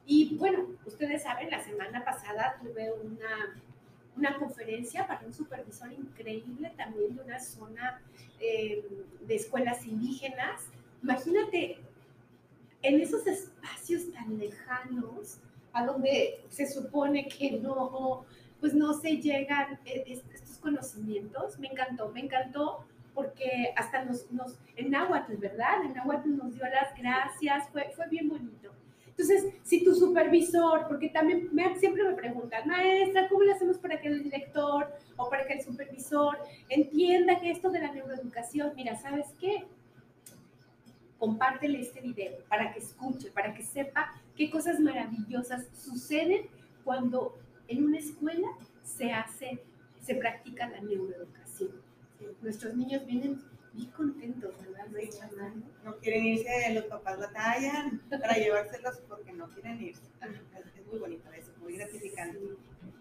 Y 0.06 0.36
bueno, 0.38 0.68
ustedes 0.86 1.24
saben, 1.24 1.50
la 1.50 1.64
semana 1.64 2.06
pasada 2.06 2.58
tuve 2.62 2.92
una, 2.92 3.56
una 4.18 4.38
conferencia 4.38 5.08
para 5.08 5.26
un 5.26 5.34
supervisor 5.34 5.92
increíble 5.92 6.72
también 6.78 7.16
de 7.16 7.22
una 7.24 7.40
zona 7.40 8.02
eh, 8.40 8.86
de 9.22 9.36
escuelas 9.36 9.86
indígenas. 9.86 10.62
Imagínate, 11.04 11.80
en 12.82 13.02
esos 13.02 13.26
espacios 13.28 14.12
tan 14.14 14.38
lejanos, 14.38 15.40
a 15.74 15.86
donde 15.86 16.42
se 16.50 16.66
supone 16.66 17.28
que 17.28 17.52
no, 17.52 18.26
pues 18.62 18.74
no 18.74 18.94
se 18.94 19.18
llegan 19.18 19.80
eh, 19.86 20.22
estos 20.34 20.58
conocimientos. 20.60 21.60
Me 21.60 21.68
encantó, 21.68 22.10
me 22.10 22.22
encantó 22.22 22.86
porque 23.14 23.74
hasta 23.76 24.06
nos, 24.06 24.32
nos 24.32 24.58
en 24.78 24.92
Nahuatl, 24.92 25.36
¿verdad? 25.36 25.84
En 25.84 25.94
Nahuatl 25.94 26.36
nos 26.36 26.54
dio 26.54 26.64
las 26.64 26.98
gracias, 26.98 27.70
fue, 27.70 27.92
fue 27.96 28.08
bien 28.10 28.30
bonito. 28.30 28.72
Entonces, 29.18 29.54
si 29.64 29.84
tu 29.84 29.96
supervisor, 29.96 30.88
porque 30.90 31.08
también 31.08 31.48
me, 31.54 31.80
siempre 31.80 32.04
me 32.04 32.16
preguntan, 32.16 32.68
maestra, 32.68 33.30
¿cómo 33.30 33.44
le 33.44 33.54
hacemos 33.54 33.78
para 33.78 34.02
que 34.02 34.10
el 34.10 34.24
director 34.24 34.94
o 35.16 35.30
para 35.30 35.48
que 35.48 35.54
el 35.54 35.64
supervisor 35.64 36.38
entienda 36.68 37.40
que 37.40 37.52
esto 37.52 37.70
de 37.70 37.80
la 37.80 37.94
neuroeducación, 37.94 38.74
mira, 38.76 38.98
¿sabes 38.98 39.28
qué? 39.40 39.66
Compártele 41.18 41.80
este 41.80 42.02
video 42.02 42.40
para 42.50 42.74
que 42.74 42.80
escuche, 42.80 43.32
para 43.32 43.54
que 43.54 43.64
sepa 43.64 44.14
qué 44.36 44.50
cosas 44.50 44.82
maravillosas 44.82 45.66
suceden 45.74 46.48
cuando 46.84 47.38
en 47.70 47.86
una 47.86 48.00
escuela 48.00 48.50
se 48.84 49.14
hace, 49.14 49.64
se 50.02 50.16
practica 50.16 50.68
la 50.68 50.82
neuroeducación. 50.82 51.72
Nuestros 52.42 52.76
niños 52.76 53.06
vienen 53.06 53.42
bien 53.76 53.92
contentos, 53.92 54.54
¿verdad? 54.62 54.86
No 55.84 55.98
quieren 55.98 56.26
irse, 56.26 56.74
los 56.74 56.86
papás 56.86 57.20
batallan 57.20 58.02
para 58.10 58.36
llevárselos 58.36 59.02
porque 59.08 59.34
no 59.34 59.50
quieren 59.50 59.82
irse. 59.82 60.04
Es, 60.22 60.88
muy 60.88 61.00
bonito 61.00 61.32
eso, 61.34 61.52
muy 61.60 61.78
gratificante. 61.78 62.40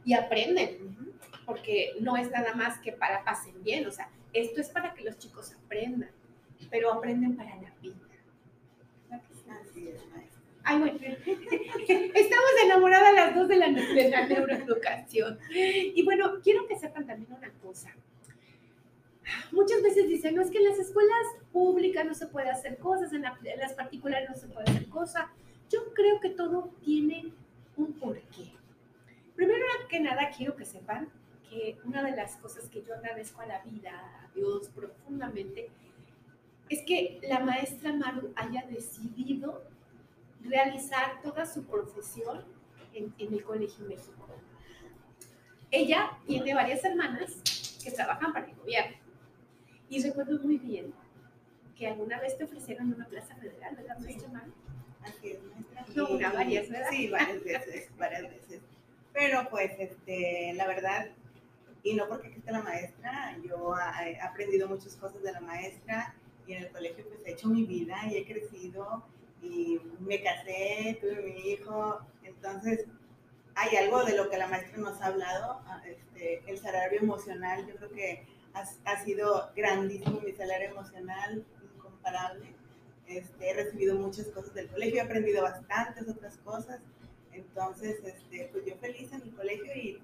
Y 0.04 0.14
aprenden, 0.14 0.98
porque 1.46 1.92
no 2.00 2.16
es 2.16 2.30
nada 2.30 2.54
más 2.54 2.78
que 2.78 2.92
para 2.92 3.24
pasen 3.24 3.62
bien, 3.62 3.86
o 3.86 3.90
sea, 3.90 4.10
esto 4.32 4.60
es 4.60 4.68
para 4.68 4.94
que 4.94 5.04
los 5.04 5.18
chicos 5.18 5.54
aprendan, 5.54 6.10
pero 6.70 6.92
aprenden 6.92 7.36
para 7.36 7.54
la 7.56 7.72
vida. 7.80 7.96
Así 9.10 9.88
es, 9.88 10.06
maestra. 10.10 10.40
Ay, 10.64 10.78
bueno, 10.78 10.98
estamos 10.98 12.50
enamoradas 12.64 13.14
las 13.14 13.34
dos 13.34 13.48
de 13.48 13.56
la, 13.56 13.68
de 13.70 14.08
la 14.10 14.26
neuroeducación. 14.26 15.38
Y 15.54 16.02
bueno, 16.02 16.40
quiero 16.42 16.66
que 16.66 16.76
sepan 16.76 17.06
también 17.06 17.32
una 17.32 17.50
cosa 17.62 17.94
muchas 19.52 19.82
veces 19.82 20.08
dicen, 20.08 20.34
no 20.34 20.42
es 20.42 20.50
que 20.50 20.58
en 20.58 20.64
las 20.64 20.78
escuelas 20.78 21.26
públicas 21.52 22.04
no 22.04 22.14
se 22.14 22.26
puede 22.26 22.50
hacer 22.50 22.78
cosas, 22.78 23.12
en, 23.12 23.22
las 23.22 23.72
particulares 23.74 24.28
no 24.28 24.36
se 24.36 24.48
puede 24.48 24.70
hacer 24.70 24.88
cosas. 24.88 25.26
Yo 25.70 25.92
creo 25.94 26.20
que 26.20 26.30
todo 26.30 26.70
tiene 26.84 27.32
un 27.76 27.92
porqué. 27.94 28.52
Primero 29.34 29.64
que 29.88 30.00
nada, 30.00 30.30
quiero 30.36 30.56
que 30.56 30.64
sepan 30.64 31.08
que 31.48 31.78
una 31.84 32.02
de 32.02 32.12
las 32.12 32.36
cosas 32.36 32.68
que 32.68 32.82
yo 32.82 32.94
agradezco 32.94 33.40
a 33.40 33.46
la 33.46 33.62
vida, 33.62 33.90
a 33.90 34.30
Dios 34.34 34.68
profundamente, 34.68 35.70
es 36.68 36.82
que 36.82 37.20
la 37.28 37.40
maestra 37.40 37.92
Maru 37.92 38.32
haya 38.36 38.64
decidido 38.66 39.62
realizar 40.42 41.20
toda 41.22 41.46
su 41.46 41.64
profesión 41.64 42.44
en, 42.92 43.12
en 43.18 43.34
el 43.34 43.42
Colegio 43.42 43.84
México. 43.86 44.28
Ella 45.70 46.18
tiene 46.26 46.54
varias 46.54 46.84
hermanas 46.84 47.32
que 47.82 47.90
trabajan 47.90 48.32
para 48.32 48.46
el 48.46 48.54
gobierno 48.56 49.03
y 49.88 50.02
recuerdo 50.02 50.38
muy 50.40 50.58
bien 50.58 50.92
que 51.76 51.88
alguna 51.88 52.20
vez 52.20 52.36
te 52.38 52.44
ofrecieron 52.44 52.92
una 52.92 53.06
plaza 53.06 53.34
federal, 53.36 53.76
¿verdad, 53.76 53.98
maestra 53.98 54.42
sí. 54.44 54.52
Así 55.02 55.30
es, 55.32 55.42
maestra. 55.42 55.84
No, 55.94 56.08
una, 56.08 56.32
varias, 56.32 56.68
¿verdad? 56.70 56.88
Sí, 56.90 57.08
varias 57.08 57.44
veces, 57.44 57.88
varias 57.98 58.22
veces. 58.22 58.60
Pero 59.12 59.48
pues, 59.50 59.72
este, 59.78 60.52
la 60.54 60.66
verdad, 60.66 61.08
y 61.82 61.94
no 61.94 62.08
porque 62.08 62.28
aquí 62.28 62.38
esté 62.38 62.52
la 62.52 62.62
maestra, 62.62 63.36
yo 63.44 63.74
he 64.04 64.20
aprendido 64.20 64.68
muchas 64.68 64.96
cosas 64.96 65.22
de 65.22 65.32
la 65.32 65.40
maestra 65.40 66.14
y 66.46 66.54
en 66.54 66.64
el 66.64 66.70
colegio 66.70 67.04
pues 67.06 67.20
he 67.26 67.32
hecho 67.32 67.48
mi 67.48 67.64
vida 67.64 67.96
y 68.10 68.16
he 68.16 68.24
crecido 68.24 69.04
y 69.42 69.78
me 70.00 70.22
casé, 70.22 70.98
tuve 71.00 71.22
mi 71.22 71.50
hijo, 71.50 72.00
entonces 72.22 72.86
hay 73.54 73.76
algo 73.76 74.04
de 74.04 74.16
lo 74.16 74.30
que 74.30 74.38
la 74.38 74.48
maestra 74.48 74.78
nos 74.78 75.00
ha 75.00 75.06
hablado, 75.06 75.60
este, 75.86 76.42
el 76.46 76.58
salario 76.58 77.00
emocional, 77.00 77.66
yo 77.66 77.76
creo 77.76 77.90
que 77.90 78.26
ha, 78.54 79.04
sido 79.04 79.50
grandísimo 79.56 80.20
mi 80.20 80.32
salario 80.32 80.70
emocional, 80.70 81.44
incomparable. 81.74 82.54
Este, 83.06 83.50
he 83.50 83.54
recibido 83.54 83.96
muchas 83.96 84.28
cosas 84.28 84.54
del 84.54 84.68
colegio, 84.68 84.96
he 84.96 85.00
aprendido 85.00 85.42
bastantes 85.42 86.08
otras 86.08 86.38
cosas. 86.38 86.80
Entonces, 87.32 87.98
este, 88.04 88.48
pues 88.52 88.64
yo 88.64 88.76
feliz 88.76 89.12
en 89.12 89.24
mi 89.24 89.30
colegio 89.30 89.74
y 89.74 90.00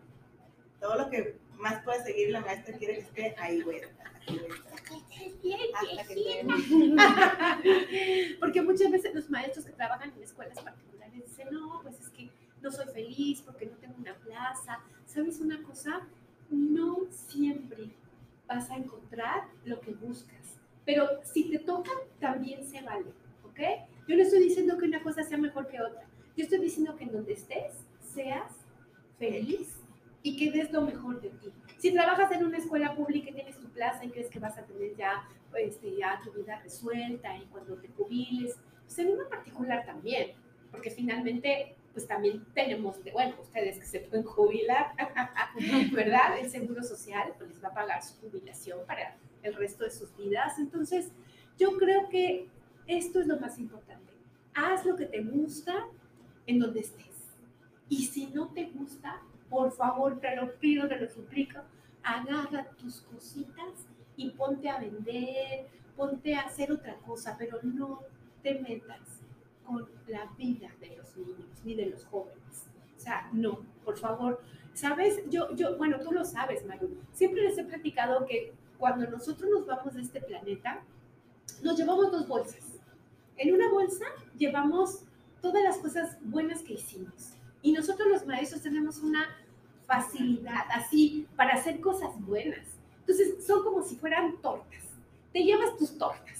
todo 0.81 0.97
lo 0.97 1.11
que 1.11 1.37
más 1.59 1.83
pueda 1.85 2.03
seguir 2.03 2.31
la 2.31 2.41
maestra 2.41 2.77
quiere 2.77 2.95
que 2.95 3.01
esté 3.01 3.37
ahí 3.39 3.63
que 3.63 3.89
Porque 8.41 8.63
muchas 8.63 8.91
veces 8.91 9.15
los 9.15 9.31
maestros 9.31 9.65
que 9.65 9.73
trabajan 9.73 10.13
en 10.17 10.23
escuelas 10.23 10.61
particulares 10.61 11.25
dicen, 11.27 11.49
no, 11.53 11.81
pues 11.83 12.01
es 12.01 12.09
que 12.11 12.31
no 12.61 12.73
soy 12.73 12.87
feliz 12.93 13.43
porque 13.43 13.67
no 13.67 13.77
tengo 13.77 13.95
una 13.99 14.17
plaza. 14.17 14.81
¿Sabes 15.07 15.41
una 15.41 15.63
cosa? 15.63 16.01
No 16.51 17.07
siempre 17.11 17.91
vas 18.51 18.69
a 18.71 18.77
encontrar 18.77 19.45
lo 19.65 19.81
que 19.81 19.93
buscas. 19.93 20.59
Pero 20.85 21.07
si 21.23 21.49
te 21.51 21.61
toca, 21.61 21.93
también 22.19 22.65
se 22.65 22.83
vale, 22.83 23.13
¿ok? 23.45 23.61
Yo 24.09 24.17
no 24.17 24.23
estoy 24.23 24.41
diciendo 24.41 24.77
que 24.77 24.87
una 24.87 25.03
cosa 25.03 25.23
sea 25.23 25.39
mejor 25.39 25.69
que 25.69 25.81
otra. 25.81 26.03
Yo 26.37 26.45
estoy 26.45 26.59
diciendo 26.59 26.97
que 26.97 27.05
en 27.05 27.13
donde 27.13 27.35
estés, 27.35 27.75
seas 28.01 28.51
feliz 29.19 29.77
y 30.23 30.37
que 30.37 30.51
des 30.51 30.73
lo 30.73 30.83
mejor 30.83 31.21
de 31.21 31.31
ti. 31.31 31.53
Si 31.79 31.93
trabajas 31.93 32.33
en 32.33 32.45
una 32.45 32.59
escuela 32.59 32.97
pública 32.97 33.31
y 33.31 33.35
tienes 33.35 33.57
tu 33.57 33.69
plaza 33.69 34.05
y 34.05 34.11
crees 34.11 34.29
que 34.29 34.41
vas 34.41 34.59
a 34.59 34.65
tener 34.65 34.97
ya, 34.97 35.29
este, 35.57 35.97
ya 35.97 36.21
tu 36.25 36.33
vida 36.33 36.61
resuelta 36.61 37.37
y 37.37 37.47
cuando 37.47 37.77
te 37.77 37.89
jubiles, 37.89 38.57
pues 38.85 38.99
en 38.99 39.11
una 39.11 39.29
particular 39.29 39.87
también, 39.87 40.33
porque 40.73 40.91
finalmente 40.91 41.77
pues 41.93 42.07
también 42.07 42.45
tenemos, 42.55 43.03
de, 43.03 43.13
bueno, 43.13 43.35
ustedes 43.41 43.79
que 43.79 43.85
se 43.85 44.01
pueden 44.01 44.25
jubilar, 44.25 44.95
¿verdad? 45.93 46.39
El 46.39 46.51
Seguro 46.51 46.83
Social 46.83 47.33
pues 47.37 47.51
les 47.51 47.63
va 47.63 47.69
a 47.69 47.75
pagar 47.75 48.03
su 48.03 48.15
jubilación 48.21 48.81
para 48.87 49.17
el 49.43 49.55
resto 49.55 49.85
de 49.85 49.91
sus 49.91 50.17
vidas. 50.17 50.59
Entonces, 50.59 51.11
yo 51.59 51.77
creo 51.77 52.09
que 52.09 52.49
esto 52.87 53.21
es 53.21 53.27
lo 53.27 53.39
más 53.39 53.59
importante. 53.59 54.13
Haz 54.55 54.85
lo 54.85 54.97
que 54.97 55.07
te 55.07 55.23
gusta 55.23 55.87
en 56.47 56.59
donde 56.59 56.81
estés. 56.81 57.07
Y 57.89 58.07
si 58.07 58.27
no 58.27 58.49
te 58.49 58.67
gusta, 58.67 59.21
por 59.49 59.73
favor, 59.73 60.21
te 60.21 60.35
lo 60.37 60.55
pido, 60.59 60.89
te 60.89 60.97
lo 60.97 61.09
suplico, 61.09 61.61
agarra 62.03 62.71
tus 62.79 63.01
cositas 63.03 63.87
y 64.17 64.31
ponte 64.31 64.69
a 64.69 64.79
vender, 64.79 65.67
ponte 65.97 66.35
a 66.35 66.43
hacer 66.43 66.71
otra 66.71 66.95
cosa, 66.99 67.37
pero 67.39 67.59
no 67.63 68.01
te 68.43 68.55
metas 68.61 69.20
la 70.07 70.27
vida 70.37 70.71
de 70.81 70.97
los 70.97 71.17
niños 71.17 71.49
ni 71.65 71.75
de 71.75 71.87
los 71.87 72.05
jóvenes. 72.07 72.67
O 72.97 73.01
sea, 73.01 73.29
no, 73.33 73.61
por 73.85 73.97
favor. 73.99 74.43
Sabes, 74.75 75.23
yo, 75.29 75.55
yo, 75.55 75.77
bueno, 75.77 75.99
tú 76.01 76.13
lo 76.13 76.25
sabes, 76.25 76.65
Maru. 76.67 76.97
Siempre 77.13 77.43
les 77.43 77.59
he 77.59 77.65
platicado 77.65 78.27
que 78.27 78.53
cuando 78.79 79.09
nosotros 79.09 79.51
nos 79.51 79.67
vamos 79.67 79.95
de 79.95 80.03
este 80.03 80.21
planeta, 80.21 80.83
nos 81.63 81.77
llevamos 81.77 82.11
dos 82.11 82.27
bolsas. 82.29 82.65
En 83.37 83.55
una 83.55 83.71
bolsa 83.71 84.05
llevamos 84.37 85.05
todas 85.41 85.63
las 85.63 85.79
cosas 85.79 86.19
buenas 86.23 86.63
que 86.63 86.75
hicimos. 86.75 87.35
Y 87.63 87.73
nosotros 87.73 88.09
los 88.09 88.27
maestros 88.27 88.63
tenemos 88.63 88.99
una 88.99 89.37
facilidad 89.87 90.65
así 90.73 91.27
para 91.37 91.55
hacer 91.55 91.81
cosas 91.81 92.11
buenas. 92.21 92.67
Entonces, 93.01 93.45
son 93.45 93.65
como 93.65 93.83
si 93.83 93.97
fueran 93.97 94.41
tortas. 94.41 94.85
Te 95.33 95.43
llevas 95.43 95.77
tus 95.77 95.97
tortas 95.99 96.40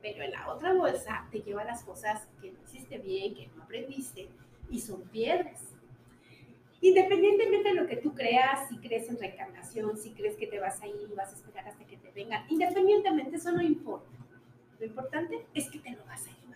pero 0.00 0.22
en 0.22 0.30
la 0.30 0.48
otra 0.48 0.72
bolsa 0.72 1.26
te 1.30 1.40
lleva 1.40 1.64
las 1.64 1.82
cosas 1.82 2.26
que 2.40 2.50
no 2.50 2.58
hiciste 2.64 2.98
bien, 2.98 3.34
que 3.34 3.48
no 3.56 3.62
aprendiste, 3.62 4.28
y 4.70 4.80
son 4.80 5.02
piedras. 5.02 5.60
Independientemente 6.80 7.70
de 7.70 7.74
lo 7.74 7.86
que 7.86 7.96
tú 7.96 8.14
creas, 8.14 8.68
si 8.68 8.78
crees 8.78 9.08
en 9.08 9.18
reencarnación, 9.18 9.98
si 9.98 10.12
crees 10.12 10.36
que 10.36 10.46
te 10.46 10.60
vas 10.60 10.80
a 10.80 10.86
ir 10.86 11.08
y 11.10 11.14
vas 11.14 11.32
a 11.32 11.34
esperar 11.34 11.66
hasta 11.66 11.84
que 11.84 11.96
te 11.96 12.10
vengan, 12.12 12.44
independientemente, 12.48 13.36
eso 13.36 13.50
no 13.50 13.62
importa. 13.62 14.08
Lo 14.78 14.86
importante 14.86 15.44
es 15.54 15.68
que 15.70 15.80
te 15.80 15.90
lo 15.90 16.04
vas 16.04 16.22
a 16.22 16.30
llevar. 16.30 16.48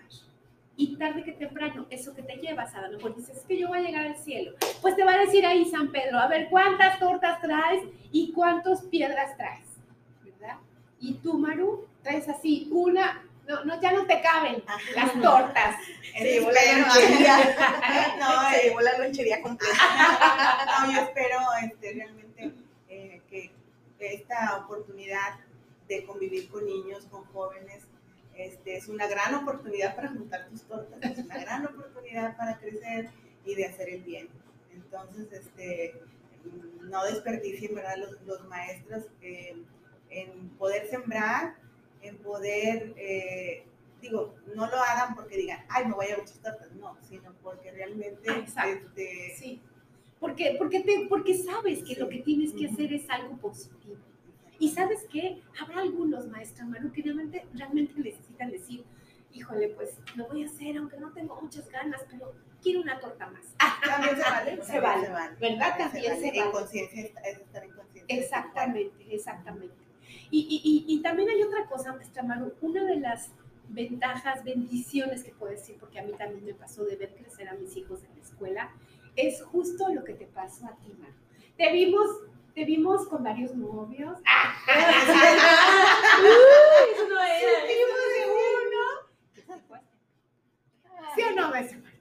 Y 0.77 0.97
tarde 0.97 1.25
que 1.25 1.33
temprano, 1.33 1.87
eso 1.91 2.15
que 2.15 2.23
te 2.23 2.37
llevas, 2.37 2.75
a 2.75 2.87
lo 2.87 2.97
mejor 2.97 3.17
dices, 3.17 3.37
es 3.37 3.45
que 3.45 3.59
yo 3.59 3.69
voy 3.69 3.79
a 3.79 3.83
llegar 3.83 4.07
al 4.07 4.17
cielo. 4.17 4.53
Pues 4.81 4.97
te 4.97 5.05
va 5.05 5.13
a 5.13 5.19
decir 5.19 5.45
ahí 5.45 5.65
San 5.65 5.91
Pedro, 5.91 6.19
a 6.19 6.29
ver, 6.29 6.49
¿cuántas 6.51 6.99
tortas 6.99 7.41
traes 7.41 7.83
y 8.13 8.33
cuántas 8.33 8.83
piedras 8.83 9.37
traes? 9.37 9.67
¿Verdad? 10.25 10.59
Y 11.01 11.15
tú, 11.15 11.37
Maru, 11.37 11.87
traes 12.03 12.29
así 12.29 12.69
una, 12.71 13.23
no, 13.47 13.65
no, 13.65 13.81
ya 13.81 13.93
no 13.93 14.07
te 14.07 14.21
caben 14.21 14.63
las 14.95 15.13
tortas. 15.21 15.77
Sí, 16.17 16.25
llevó 16.25 16.51
la. 16.51 16.61
No, 18.19 18.51
Se 18.51 18.57
eh, 18.57 18.69
llevó 18.69 18.81
la 18.81 18.99
lonchería 18.99 19.43
completa. 19.43 19.75
no, 20.81 20.93
yo 20.93 21.03
espero 21.03 21.39
este, 21.63 21.93
realmente 21.93 22.53
eh, 22.89 23.21
que 23.29 23.51
esta 23.99 24.57
oportunidad 24.59 25.39
de 25.89 26.05
convivir 26.05 26.49
con 26.51 26.65
niños, 26.65 27.07
con 27.11 27.25
jóvenes, 27.27 27.83
este, 28.35 28.77
es 28.77 28.89
una 28.89 29.07
gran 29.07 29.35
oportunidad 29.35 29.95
para 29.95 30.09
juntar 30.09 30.49
tus 30.49 30.63
tortas, 30.63 30.99
es 31.03 31.25
una 31.25 31.39
gran 31.39 31.67
oportunidad 31.67 32.37
para 32.37 32.59
crecer 32.59 33.11
y 33.45 33.55
de 33.55 33.67
hacer 33.67 33.89
el 33.91 34.03
bien. 34.03 34.29
Entonces, 34.73 35.33
este, 35.33 36.01
no 36.83 37.05
desperdicien 37.05 37.75
¿verdad? 37.75 37.97
Los, 37.99 38.21
los 38.23 38.45
maestros 38.49 39.05
eh, 39.21 39.57
en 40.11 40.51
poder 40.51 40.89
sembrar, 40.89 41.57
en 42.03 42.19
poder, 42.19 42.93
eh, 42.97 43.65
digo, 44.01 44.35
no 44.55 44.67
lo 44.67 44.77
hagan 44.77 45.15
porque 45.15 45.37
digan, 45.37 45.65
ay, 45.69 45.87
me 45.87 45.95
voy 45.95 46.07
a 46.07 46.19
muchas 46.19 46.39
tortas, 46.41 46.71
no, 46.73 46.97
sino 47.09 47.33
porque 47.43 47.71
realmente 47.71 48.31
Exacto. 48.31 48.71
este, 48.71 49.35
Sí. 49.37 49.61
Porque, 50.21 50.55
porque, 50.57 50.81
te, 50.81 51.07
porque 51.09 51.37
sabes 51.37 51.83
que 51.83 51.97
lo 51.97 52.09
que 52.09 52.19
tienes 52.19 52.53
que 52.53 52.67
hacer 52.67 52.93
es 52.93 53.11
algo 53.11 53.37
positivo. 53.39 53.97
Y 54.61 54.69
sabes 54.71 55.05
qué, 55.11 55.43
habrá 55.61 55.81
algunos 55.81 56.29
maestros, 56.29 56.69
Manu, 56.69 56.93
que 56.93 57.03
realmente, 57.03 57.45
realmente 57.55 57.95
necesitan 58.01 58.53
decir, 58.53 58.85
híjole, 59.33 59.71
pues 59.71 59.97
lo 60.15 60.29
voy 60.29 60.45
a 60.45 60.47
hacer, 60.47 60.77
aunque 60.77 60.97
no 60.99 61.11
tengo 61.13 61.41
muchas 61.41 61.69
ganas, 61.71 62.01
pero 62.09 62.33
quiero 62.63 62.81
una 62.83 63.01
torta 63.01 63.29
más. 63.31 63.45
También 63.85 64.15
se 64.17 64.23
vale. 64.31 64.63
Se 64.65 64.81
vale, 64.81 65.09
¿verdad? 65.41 65.77
También 65.77 66.21
se 66.21 66.29
En 66.29 66.39
vale. 66.39 66.51
conciencia 66.53 67.03
es 67.03 67.11
es 67.25 67.39
estar 67.41 67.65
en 67.65 67.73
conciencia. 67.73 68.17
Exactamente, 68.17 69.15
exactamente. 69.15 69.75
Y, 70.33 70.41
y, 70.49 70.57
y, 70.65 70.85
y 70.95 71.03
también 71.03 71.29
hay 71.29 71.43
otra 71.43 71.67
cosa, 71.67 71.93
maestra 71.93 72.23
Maru, 72.23 72.55
una 72.63 72.87
de 72.87 72.97
las 72.97 73.29
ventajas, 73.69 74.43
bendiciones 74.43 75.23
que 75.23 75.33
puedo 75.33 75.53
decir, 75.53 75.77
porque 75.79 76.01
a 76.01 76.05
mí 76.05 76.13
también 76.17 76.43
me 76.43 76.55
pasó 76.55 76.87
de 76.87 76.97
ver 76.97 77.15
crecer 77.15 77.51
a 77.51 77.55
mis 77.55 77.77
hijos 77.77 78.03
en 78.03 78.17
la 78.17 78.23
escuela, 78.23 78.75
es 79.15 79.43
justo 79.43 79.93
lo 79.93 80.05
que 80.05 80.15
te 80.15 80.27
pasó 80.27 80.65
a 80.65 80.75
ti, 80.77 80.91
Maru. 80.99 81.13
Te 81.59 81.71
vimos, 81.71 82.07
te 82.55 82.65
vimos 82.65 83.07
con 83.09 83.23
varios 83.23 83.55
novios. 83.55 84.19
Uy, 84.19 84.25
eso 86.95 87.09
no 87.11 87.21
era. 87.21 87.67
De 87.67 87.75
uno. 88.31 88.85
¿Sí 91.15 91.23
o 91.23 91.31
no, 91.37 91.51
maestra 91.51 91.79
Maru? 91.79 91.99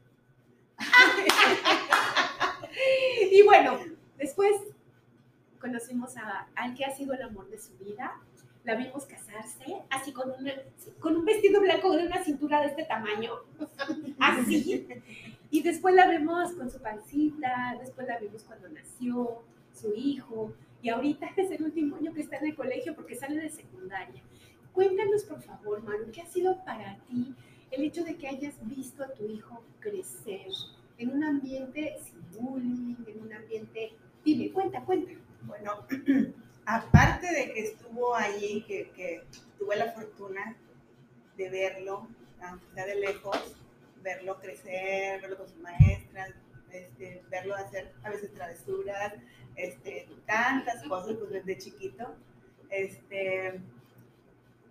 y 3.30 3.42
bueno, 3.44 3.78
después 4.18 4.71
conocimos 5.62 6.18
a, 6.18 6.48
al 6.56 6.76
que 6.76 6.84
ha 6.84 6.92
sido 6.96 7.14
el 7.14 7.22
amor 7.22 7.50
de 7.50 7.60
su 7.60 7.78
vida. 7.78 8.20
La 8.64 8.76
vimos 8.76 9.06
casarse, 9.06 9.78
así 9.90 10.12
con, 10.12 10.30
una, 10.30 10.54
con 11.00 11.16
un 11.16 11.26
vestido 11.26 11.62
blanco 11.62 11.96
de 11.96 12.06
una 12.06 12.24
cintura 12.24 12.62
de 12.62 12.68
este 12.68 12.84
tamaño, 12.84 13.32
así. 14.20 14.88
Y 15.50 15.64
después 15.64 15.96
la 15.96 16.08
vemos 16.08 16.52
con 16.54 16.70
su 16.70 16.80
pancita, 16.80 17.78
después 17.80 18.08
la 18.08 18.20
vimos 18.20 18.44
cuando 18.44 18.70
nació 18.70 19.42
su 19.74 19.96
hijo, 19.96 20.54
y 20.82 20.90
ahorita 20.90 21.28
es 21.38 21.52
el 21.52 21.64
último 21.64 21.96
año 21.96 22.14
que 22.14 22.22
está 22.22 22.38
en 22.38 22.48
el 22.48 22.56
colegio 22.56 22.96
porque 22.96 23.16
sale 23.16 23.42
de 23.42 23.50
secundaria. 23.50 24.22
Cuéntanos, 24.74 25.24
por 25.24 25.42
favor, 25.42 25.84
Manu, 25.84 26.12
¿qué 26.12 26.22
ha 26.22 26.28
sido 26.28 26.64
para 26.64 26.98
ti 27.10 27.34
el 27.72 27.84
hecho 27.84 28.04
de 28.04 28.16
que 28.16 28.28
hayas 28.28 28.56
visto 28.68 29.04
a 29.04 29.14
tu 29.14 29.26
hijo 29.26 29.64
crecer 29.80 30.48
en 30.98 31.10
un 31.10 31.24
ambiente 31.24 31.98
sin 32.04 32.22
bullying, 32.42 32.96
en 33.08 33.22
un 33.22 33.34
ambiente... 33.34 33.94
Dime, 34.24 34.52
cuenta, 34.52 34.82
cuenta. 34.82 35.12
Bueno, 35.44 35.86
aparte 36.66 37.34
de 37.34 37.54
que 37.54 37.60
estuvo 37.62 38.16
allí, 38.16 38.64
que, 38.64 39.24
tuve 39.58 39.76
la 39.76 39.92
fortuna 39.92 40.56
de 41.38 41.50
verlo, 41.50 42.08
aunque 42.42 42.66
sea 42.74 42.86
de 42.86 42.96
lejos, 42.96 43.56
verlo 44.02 44.40
crecer, 44.40 45.22
verlo 45.22 45.38
con 45.38 45.48
sus 45.48 45.58
maestras, 45.58 46.32
este, 46.72 47.22
verlo 47.30 47.56
hacer 47.56 47.94
a 48.04 48.10
veces 48.10 48.34
travesuras, 48.34 49.14
este, 49.56 50.08
tantas 50.26 50.84
cosas 50.84 51.18
pues, 51.18 51.32
desde 51.32 51.58
chiquito, 51.58 52.16
este, 52.70 53.60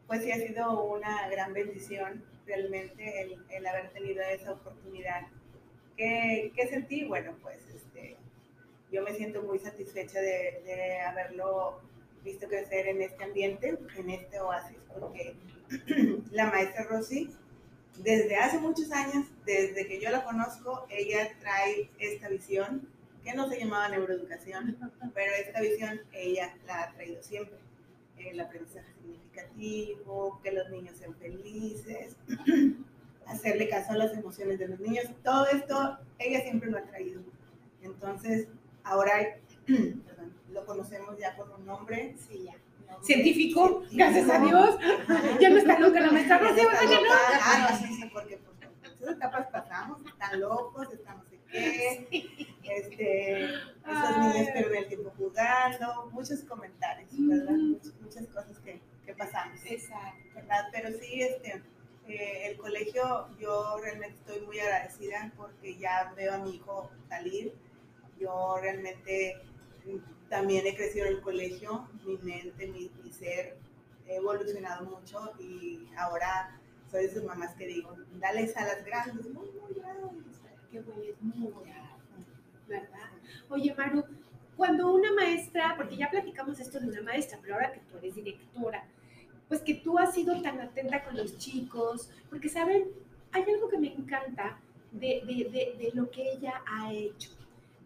pues 0.07 0.23
sí 0.23 0.33
ha 0.33 0.37
sido 0.37 0.85
una 0.85 1.29
gran 1.29 1.53
bendición 1.53 2.25
realmente 2.47 3.23
el, 3.23 3.45
el 3.51 3.67
haber 3.67 3.91
tenido 3.91 4.23
esa 4.23 4.53
oportunidad. 4.53 5.27
¿Qué, 5.97 6.53
qué 6.57 6.67
sentí? 6.69 7.05
Bueno, 7.05 7.37
pues 7.43 7.70
yo 8.91 9.03
me 9.03 9.15
siento 9.15 9.43
muy 9.43 9.59
satisfecha 9.59 10.21
de, 10.21 10.63
de, 10.65 11.01
haberlo 11.01 11.81
visto 12.25 12.49
crecer 12.49 12.89
en 12.89 13.03
este 13.03 13.25
ambiente, 13.25 13.79
en 13.97 14.11
este 14.11 14.41
oasis, 14.41 14.77
porque 14.93 15.35
la 16.33 16.47
maestra 16.47 16.85
Rosy, 16.85 17.31
desde 17.99 18.37
hace 18.37 18.59
muchos 18.59 18.91
años, 18.93 19.27
desde 19.45 19.87
que 19.87 20.01
yo 20.01 20.11
la 20.11 20.25
conozco, 20.25 20.87
ella 20.91 21.31
trae 21.41 21.91
esta 21.99 22.29
visión, 22.29 22.89
que 23.25 23.35
no 23.35 23.49
se 23.49 23.59
llamaba 23.59 23.89
neuroeducación, 23.89 24.77
pero 25.15 25.33
esta 25.35 25.61
visión 25.61 26.01
ella 26.13 26.57
la 26.67 26.85
ha 26.85 26.93
traído 26.93 27.23
siempre. 27.23 27.59
El 28.17 28.39
aprendizaje 28.39 28.93
significativo, 29.01 30.41
que 30.43 30.53
los 30.53 30.69
niños 30.71 30.97
sean 30.99 31.15
felices, 31.15 32.17
hacerle 33.27 33.69
caso 33.69 33.93
a 33.93 33.97
las 33.97 34.13
emociones 34.17 34.59
de 34.59 34.69
los 34.69 34.81
niños, 34.81 35.07
todo 35.23 35.47
esto 35.47 35.99
ella 36.19 36.43
siempre 36.43 36.71
lo 36.71 36.79
ha 36.79 36.83
traído. 36.83 37.23
Entonces, 37.83 38.49
ahora 38.85 39.13
perdón, 39.67 40.35
lo 40.53 40.67
conocemos 40.67 41.19
ya 41.19 41.37
con 41.37 41.51
un 41.53 41.67
nombre. 41.67 42.15
Sí, 42.19 42.45
ya. 42.45 42.53
nombre 42.53 43.07
Científico, 43.07 43.67
científico. 43.69 43.97
gracias 43.97 44.29
a 44.31 44.39
Dios. 44.41 44.79
Ya 45.41 45.51
no 45.51 45.57
está 45.59 45.79
loca 45.79 46.01
la 46.01 46.11
maestra 46.13 46.39
Rosy, 46.39 46.65
¿verdad 46.65 46.81
que 46.81 46.87
no? 46.87 47.11
Ah, 47.43 47.69
no, 47.71 47.79
sí, 47.79 47.95
sí, 47.95 48.11
porque 48.13 48.37
por 48.39 48.55
esas 49.01 49.17
etapas 49.17 49.47
pasamos, 49.49 50.01
están 50.05 50.41
locos, 50.41 50.93
estamos 50.93 51.31
de 51.31 51.39
qué, 51.51 52.09
este, 52.63 53.45
esos 53.45 54.19
niños 54.19 54.51
pierden 54.53 54.75
el 54.77 54.89
tiempo 54.89 55.13
jugando, 55.17 56.11
muchos 56.13 56.41
comentarios, 56.41 57.09
¿verdad? 57.13 57.53
Muchas, 57.53 57.95
muchas 58.01 58.27
cosas 58.29 58.59
que, 58.61 58.81
que 59.07 59.15
pasamos. 59.15 59.59
Exacto. 59.65 60.21
¿verdad? 60.35 60.67
Pero 60.73 60.91
sí, 60.99 61.23
este, 61.23 61.63
eh, 62.09 62.51
el 62.51 62.57
colegio, 62.59 63.29
yo 63.39 63.79
realmente 63.83 64.17
estoy 64.19 64.41
muy 64.47 64.59
agradecida 64.61 65.33
porque 65.37 65.77
ya 65.79 66.13
veo 66.17 66.35
a 66.35 66.39
mi 66.39 66.57
hijo 66.57 66.91
salir. 67.09 67.55
Yo 68.21 68.59
realmente 68.61 69.41
mm, 69.87 70.29
también 70.29 70.67
he 70.67 70.77
crecido 70.77 71.07
en 71.07 71.15
el 71.15 71.21
colegio, 71.23 71.89
mi 72.05 72.19
mente, 72.19 72.67
mi, 72.67 72.91
ser, 73.11 73.57
he 74.07 74.17
evolucionado 74.17 74.85
mucho 74.85 75.33
y 75.39 75.89
ahora 75.97 76.61
soy 76.91 77.05
de 77.05 77.07
esas 77.09 77.25
mamás 77.25 77.55
que 77.55 77.67
digo, 77.67 77.97
dale 78.19 78.53
a 78.55 78.65
las 78.65 78.85
grandes, 78.85 79.27
muy, 79.31 79.49
muy 79.51 79.75
grandes. 79.75 80.41
Qué 80.71 80.81
bueno, 80.81 81.03
es 81.03 81.21
muy 81.21 81.49
bravo, 81.49 81.99
¿verdad? 82.69 83.11
Oye, 83.49 83.75
Maru, 83.75 84.05
cuando 84.57 84.93
una 84.93 85.13
maestra, 85.13 85.75
porque 85.77 85.97
ya 85.97 86.11
platicamos 86.11 86.61
esto 86.61 86.79
de 86.79 86.89
una 86.89 87.03
maestra, 87.03 87.39
pero 87.41 87.55
ahora 87.55 87.73
que 87.73 87.81
tú 87.81 87.97
eres 87.99 88.15
directora, 88.15 88.87
pues 89.49 89.63
que 89.63 89.75
tú 89.75 89.99
has 89.99 90.15
sido 90.15 90.41
tan 90.43 90.61
atenta 90.61 91.03
con 91.03 91.17
los 91.17 91.39
chicos, 91.39 92.11
porque, 92.29 92.49
¿saben? 92.49 92.89
Hay 93.33 93.43
algo 93.43 93.69
que 93.69 93.79
me 93.79 93.93
encanta 93.93 94.61
de, 94.93 95.23
de, 95.27 95.77
de 95.79 95.91
lo 95.95 96.11
que 96.11 96.33
ella 96.33 96.63
ha 96.67 96.93
hecho. 96.93 97.40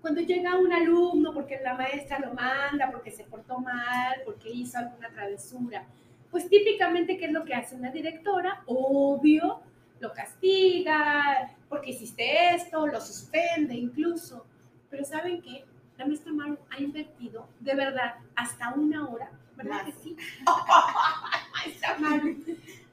Cuando 0.04 0.20
llega 0.20 0.58
un 0.58 0.70
alumno, 0.70 1.32
porque 1.32 1.58
la 1.62 1.72
maestra 1.72 2.18
lo 2.18 2.34
manda, 2.34 2.90
porque 2.90 3.10
se 3.10 3.24
portó 3.24 3.58
mal, 3.58 4.20
porque 4.26 4.50
hizo 4.50 4.76
alguna 4.76 5.08
travesura, 5.08 5.86
pues 6.30 6.46
típicamente, 6.50 7.16
¿qué 7.16 7.24
es 7.24 7.32
lo 7.32 7.42
que 7.42 7.54
hace 7.54 7.74
una 7.74 7.90
directora? 7.90 8.64
Obvio, 8.66 9.62
lo 10.00 10.12
castiga, 10.12 11.56
porque 11.70 11.92
hiciste 11.92 12.54
esto, 12.54 12.86
lo 12.86 13.00
suspende 13.00 13.76
incluso. 13.76 14.44
Pero 14.90 15.06
¿saben 15.06 15.40
qué? 15.40 15.64
La 15.96 16.04
maestra 16.04 16.34
Maru 16.34 16.58
ha 16.68 16.82
invertido, 16.82 17.48
de 17.60 17.74
verdad, 17.74 18.16
hasta 18.36 18.74
una 18.74 19.08
hora, 19.08 19.30
¿verdad 19.56 19.84
Más. 19.84 19.86
que 19.86 19.92
sí? 20.02 20.16
maestra 21.54 21.98
Maru, 21.98 22.44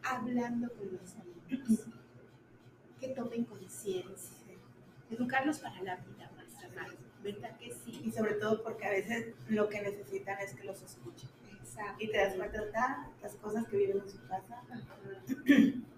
hablando 0.01 0.71
con 0.71 0.93
los 0.93 1.13
alumnos, 1.17 1.87
que 3.01 3.09
tomen 3.09 3.43
conciencia, 3.43 4.37
educarlos 5.09 5.59
para 5.59 5.75
la 5.81 5.97
vida, 5.97 6.10
¿verdad 7.23 7.57
que 7.57 7.73
sí? 7.73 8.01
Y 8.03 8.11
sobre 8.11 8.35
todo 8.35 8.63
porque 8.63 8.85
a 8.85 8.91
veces 8.91 9.33
lo 9.49 9.69
que 9.69 9.81
necesitan 9.81 10.39
es 10.39 10.53
que 10.53 10.63
los 10.63 10.81
escuchen. 10.81 11.29
Exacto. 11.61 12.03
y 12.03 12.11
te 12.11 12.17
das 12.17 12.33
cuenta 12.35 12.65
de 12.65 12.71
tantas 12.71 13.35
cosas 13.35 13.65
que 13.67 13.77
viven 13.77 13.99
en 13.99 14.09
su 14.09 14.19
casa. 14.27 14.61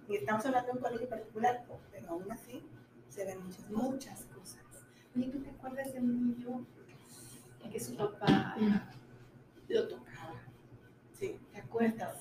Y 0.08 0.18
estamos 0.18 0.46
hablando 0.46 0.72
de 0.72 0.78
un 0.78 0.84
colegio 0.84 1.10
particular, 1.10 1.66
pero 1.92 2.10
aún 2.10 2.32
así 2.32 2.62
se 3.10 3.26
ven 3.26 3.44
muchas 3.44 3.70
muchas 3.70 4.26
cosas. 4.26 4.62
Oye, 5.16 5.28
¿tú 5.28 5.40
te 5.40 5.50
acuerdas 5.50 5.94
de 5.94 6.00
un 6.00 6.38
niño 6.38 6.66
que 7.72 7.80
su 7.80 7.96
papá 7.96 8.56
lo 9.68 9.88
tocaba? 9.88 10.42
Sí, 11.14 11.40
¿Te 11.52 11.60
acuerdas? 11.60 12.20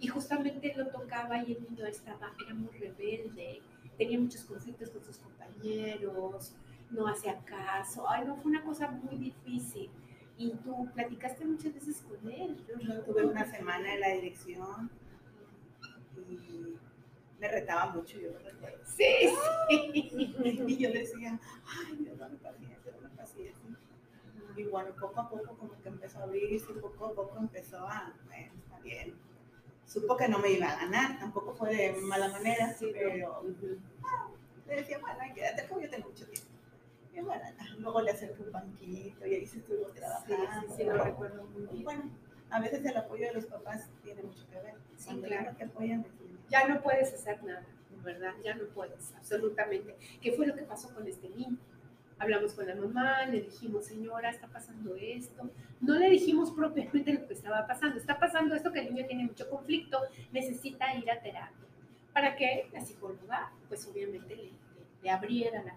Y 0.00 0.08
justamente 0.08 0.74
lo 0.74 0.88
tocaba 0.88 1.42
y 1.42 1.52
el 1.52 1.62
niño 1.70 1.86
estaba, 1.86 2.32
era 2.44 2.54
muy 2.54 2.70
rebelde, 2.78 3.62
tenía 3.96 4.18
muchos 4.18 4.44
conflictos 4.44 4.90
con 4.90 5.04
sus 5.04 5.18
compañeros, 5.18 6.52
no 6.90 7.08
hacía 7.08 7.38
caso. 7.44 8.08
Ay, 8.08 8.24
no, 8.26 8.36
fue 8.36 8.50
una 8.50 8.62
cosa 8.62 8.88
muy 8.88 9.16
difícil. 9.16 9.90
Y 10.38 10.50
tú 10.56 10.88
platicaste 10.94 11.44
muchas 11.44 11.74
veces 11.74 12.02
con 12.02 12.30
él. 12.30 12.56
Yo 12.66 13.02
tuve 13.02 13.24
una 13.24 13.44
semana 13.46 13.94
en 13.94 14.00
la 14.00 14.08
dirección 14.10 14.90
y 16.16 16.76
me 17.40 17.48
retaba 17.48 17.92
mucho, 17.92 18.18
yo 18.18 18.30
recuerdo. 18.38 18.78
Sí, 18.84 19.04
sí. 19.68 20.34
Y 20.66 20.76
yo 20.76 20.90
decía, 20.90 21.38
ay, 21.66 21.96
Dios, 21.96 22.18
dame 22.18 22.36
paciencia, 22.36 22.92
dame 22.92 23.14
paciencia. 23.16 23.70
Y 24.56 24.64
bueno, 24.64 24.90
poco 24.98 25.20
a 25.20 25.28
poco 25.28 25.54
como 25.56 25.80
que 25.82 25.88
empezó 25.88 26.18
a 26.20 26.22
abrirse, 26.22 26.72
poco 26.74 27.06
a 27.06 27.12
poco 27.12 27.38
empezó 27.38 27.86
a, 27.86 28.14
bueno, 28.26 28.52
está 28.64 28.78
bien. 28.80 29.14
Supo 29.84 30.16
que 30.16 30.28
no 30.28 30.38
me 30.38 30.50
iba 30.50 30.70
a 30.70 30.76
ganar, 30.76 31.18
tampoco 31.18 31.54
fue 31.54 31.74
de 31.74 31.92
mala 32.00 32.28
manera, 32.28 32.72
Sí, 32.74 32.90
pero 32.92 33.44
le 34.66 34.76
decía, 34.76 34.98
bueno, 34.98 35.18
quédate 35.34 35.68
como 35.68 35.80
yo 35.80 35.90
tengo 35.90 36.08
mucho 36.08 36.26
tiempo. 36.26 36.45
Y 37.16 37.20
bueno, 37.20 37.42
luego 37.78 38.02
le 38.02 38.10
acerqué 38.10 38.42
un 38.42 38.52
banquito 38.52 39.26
y 39.26 39.34
ahí 39.34 39.46
se 39.46 39.58
estuvo 39.58 39.86
trabajando. 39.86 40.36
sí, 40.68 40.74
sí, 40.76 40.84
lo 40.84 41.02
recuerdo 41.02 41.44
muy 41.46 41.62
bien. 41.66 41.84
bueno, 41.84 42.10
a 42.50 42.60
veces 42.60 42.84
el 42.84 42.96
apoyo 42.96 43.26
de 43.26 43.32
los 43.34 43.46
papás 43.46 43.88
tiene 44.04 44.22
mucho 44.22 44.46
que 44.50 44.60
ver. 44.60 44.74
Sí, 44.96 45.06
Cuando 45.06 45.26
claro. 45.28 45.56
te 45.56 45.64
apoyan, 45.64 46.02
deciden. 46.02 46.38
ya 46.50 46.68
no 46.68 46.82
puedes 46.82 47.12
hacer 47.14 47.42
nada, 47.42 47.64
¿verdad? 48.04 48.34
Ya 48.44 48.54
no 48.54 48.64
puedes, 48.66 49.14
absolutamente. 49.16 49.96
¿Qué 50.20 50.32
fue 50.32 50.46
lo 50.46 50.54
que 50.54 50.62
pasó 50.62 50.94
con 50.94 51.06
este 51.06 51.28
niño? 51.30 51.56
Hablamos 52.18 52.54
con 52.54 52.66
la 52.66 52.74
mamá, 52.74 53.26
le 53.26 53.42
dijimos, 53.42 53.84
señora, 53.86 54.30
está 54.30 54.46
pasando 54.48 54.94
esto. 54.96 55.50
No 55.80 55.94
le 55.98 56.08
dijimos 56.10 56.50
propiamente 56.52 57.12
lo 57.12 57.26
que 57.26 57.34
estaba 57.34 57.66
pasando. 57.66 57.98
Está 57.98 58.18
pasando 58.18 58.54
esto 58.54 58.72
que 58.72 58.80
el 58.80 58.94
niño 58.94 59.06
tiene 59.06 59.24
mucho 59.24 59.48
conflicto, 59.50 59.98
necesita 60.32 60.94
ir 60.94 61.10
a 61.10 61.20
terapia. 61.20 61.50
Para 62.14 62.34
que 62.36 62.68
la 62.72 62.80
psicóloga, 62.80 63.52
pues 63.68 63.86
obviamente 63.86 64.34
le, 64.36 64.44
le- 64.44 64.50
le 65.02 65.10
abriera 65.10 65.62
la. 65.62 65.76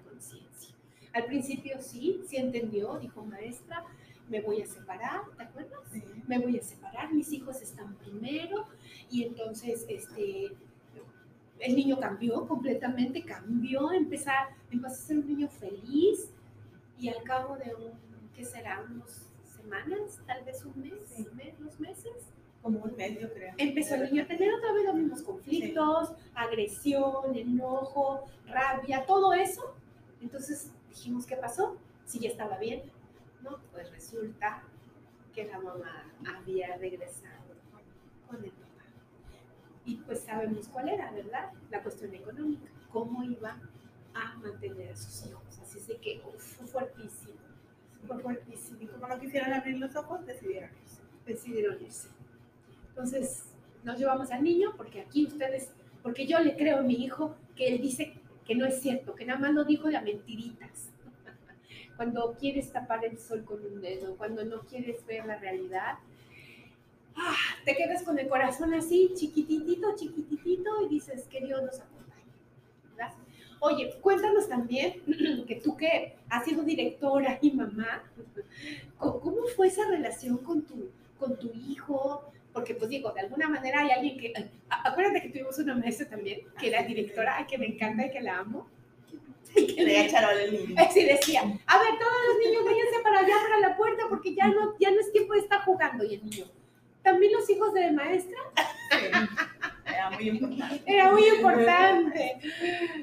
Al 1.13 1.25
principio 1.25 1.77
sí, 1.81 2.21
sí 2.27 2.37
entendió, 2.37 2.97
dijo 2.99 3.23
maestra, 3.25 3.83
me 4.29 4.41
voy 4.41 4.61
a 4.61 4.67
separar, 4.67 5.21
¿te 5.37 5.43
acuerdas? 5.43 5.79
Sí. 5.91 6.03
me 6.27 6.37
voy 6.37 6.59
a 6.59 6.63
separar, 6.63 7.11
mis 7.13 7.31
hijos 7.33 7.61
están 7.61 7.95
primero 7.95 8.65
y 9.09 9.23
entonces 9.23 9.85
este 9.89 10.51
el 11.59 11.75
niño 11.75 11.99
cambió 11.99 12.47
completamente, 12.47 13.23
cambió, 13.23 13.91
empezó 13.91 14.29
a, 14.29 14.49
empezó 14.71 14.93
a 14.93 14.97
ser 14.97 15.17
un 15.17 15.27
niño 15.27 15.49
feliz 15.49 16.29
y 16.97 17.09
al 17.09 17.21
cabo 17.23 17.57
de 17.57 17.75
un, 17.75 17.91
¿qué 18.33 18.45
será? 18.45 18.81
Unos 18.89 19.23
semanas, 19.57 20.19
tal 20.25 20.43
vez 20.45 20.63
un 20.63 20.79
mes, 20.81 20.93
Sí. 21.09 21.27
mes, 21.35 21.59
dos 21.59 21.77
meses, 21.79 22.13
Como 22.61 22.79
un 22.79 22.95
mes, 22.95 23.19
yo 23.19 23.33
creo. 23.33 23.53
empezó 23.57 23.95
el 23.95 24.03
niño 24.03 24.23
a 24.23 24.27
tener 24.27 24.53
otra 24.53 24.71
vez 24.71 24.85
los 24.85 24.95
mismos 24.95 25.21
conflictos, 25.23 26.11
agresión, 26.33 27.35
enojo, 27.35 28.25
rabia, 28.47 29.05
todo 29.05 29.33
eso. 29.33 29.75
Entonces 30.21 30.71
dijimos, 30.89 31.25
¿qué 31.25 31.35
pasó? 31.35 31.77
Si 32.05 32.19
ya 32.19 32.29
estaba 32.29 32.57
bien, 32.57 32.83
¿no? 33.41 33.59
Pues 33.71 33.89
resulta 33.91 34.63
que 35.33 35.45
la 35.45 35.59
mamá 35.59 36.11
había 36.27 36.75
regresado 36.77 37.55
con 38.27 38.43
el 38.43 38.51
papá. 38.51 38.83
Y 39.85 39.95
pues 39.97 40.21
sabemos 40.21 40.67
cuál 40.67 40.89
era, 40.89 41.11
¿verdad? 41.11 41.51
La 41.69 41.81
cuestión 41.81 42.13
económica, 42.13 42.69
cómo 42.91 43.23
iba 43.23 43.57
a 44.13 44.35
mantener 44.37 44.91
a 44.91 44.95
sus 44.95 45.27
hijos. 45.27 45.59
Así 45.61 45.79
es 45.79 45.85
que 45.99 46.21
fue 46.37 46.67
fuertísimo, 46.67 47.39
fue 48.07 48.19
fuertísimo 48.19 48.81
Y 48.81 48.87
como 48.87 49.07
no 49.07 49.19
quisieron 49.19 49.53
abrir 49.53 49.77
los 49.77 49.95
ojos, 49.95 50.25
decidieron 50.25 50.69
irse. 50.83 51.01
decidieron 51.25 51.81
irse. 51.81 52.09
Entonces, 52.89 53.45
nos 53.83 53.97
llevamos 53.97 54.31
al 54.31 54.43
niño 54.43 54.73
porque 54.75 55.01
aquí 55.01 55.25
ustedes, 55.27 55.71
porque 56.03 56.27
yo 56.27 56.39
le 56.39 56.55
creo 56.57 56.79
a 56.79 56.81
mi 56.81 56.95
hijo 56.95 57.35
que 57.55 57.67
él 57.67 57.81
dice 57.81 58.13
que 58.49 58.55
no 58.55 58.65
es 58.65 58.81
cierto, 58.81 59.13
que 59.13 59.25
nada 59.25 59.39
más 59.39 59.53
lo 59.53 59.63
dijo 59.63 59.89
de 59.89 60.01
mentiritas. 60.01 60.89
Cuando 61.95 62.35
quieres 62.39 62.71
tapar 62.71 63.05
el 63.05 63.19
sol 63.19 63.45
con 63.45 63.63
un 63.63 63.79
dedo, 63.79 64.17
cuando 64.17 64.43
no 64.43 64.61
quieres 64.61 65.05
ver 65.05 65.23
la 65.27 65.37
realidad, 65.37 65.99
ah, 67.15 67.35
te 67.63 67.75
quedas 67.75 68.01
con 68.01 68.17
el 68.17 68.27
corazón 68.27 68.73
así, 68.73 69.11
chiquititito, 69.13 69.95
chiquititito, 69.95 70.81
y 70.83 70.89
dices 70.89 71.27
que 71.27 71.41
Dios 71.41 71.61
nos 71.61 71.79
acompañe. 71.79 71.99
Oye, 73.59 73.99
cuéntanos 74.01 74.49
también 74.49 75.03
que 75.47 75.61
tú 75.63 75.77
que 75.77 76.15
has 76.27 76.43
sido 76.43 76.63
directora 76.63 77.37
y 77.43 77.51
mamá, 77.51 78.03
¿cómo 78.97 79.43
fue 79.55 79.67
esa 79.67 79.87
relación 79.87 80.39
con 80.39 80.63
tu, 80.63 80.89
con 81.19 81.37
tu? 81.37 81.48
Porque 82.69 82.81
pues 82.81 82.89
digo, 82.91 83.11
de 83.13 83.21
alguna 83.21 83.49
manera 83.49 83.79
hay 83.79 83.89
alguien 83.89 84.15
que, 84.15 84.31
acuérdate 84.69 85.23
que 85.23 85.29
tuvimos 85.29 85.57
una 85.57 85.73
maestra 85.73 86.07
también, 86.07 86.41
que 86.59 86.67
era 86.67 86.83
directora, 86.83 87.37
ay, 87.37 87.45
que 87.45 87.57
me 87.57 87.65
encanta 87.65 88.05
y 88.05 88.11
que 88.11 88.21
la 88.21 88.37
amo. 88.37 88.67
Y 89.55 89.65
que 89.75 89.83
Le 89.83 90.05
echaron 90.05 90.39
el 90.39 90.51
niño. 90.51 90.75
Así 90.77 91.03
decía, 91.03 91.41
a 91.41 91.79
ver, 91.79 91.97
todos 91.97 92.13
los 92.27 92.45
niños 92.45 92.63
váyanse 92.63 92.99
para 93.01 93.21
allá, 93.21 93.33
para 93.41 93.69
la 93.69 93.75
puerta, 93.75 94.03
porque 94.07 94.35
ya 94.35 94.49
no, 94.49 94.77
ya 94.77 94.91
no 94.91 94.99
es 94.99 95.11
tiempo 95.11 95.33
de 95.33 95.39
estar 95.39 95.61
jugando. 95.61 96.03
Y 96.03 96.13
el 96.13 96.29
niño, 96.29 96.45
también 97.01 97.31
los 97.33 97.49
hijos 97.49 97.73
de 97.73 97.91
maestra, 97.91 98.37
Era 99.87 100.11
muy 100.11 100.29
importante. 100.29 100.83
era 100.85 101.11
muy 101.11 101.27
importante. 101.27 102.37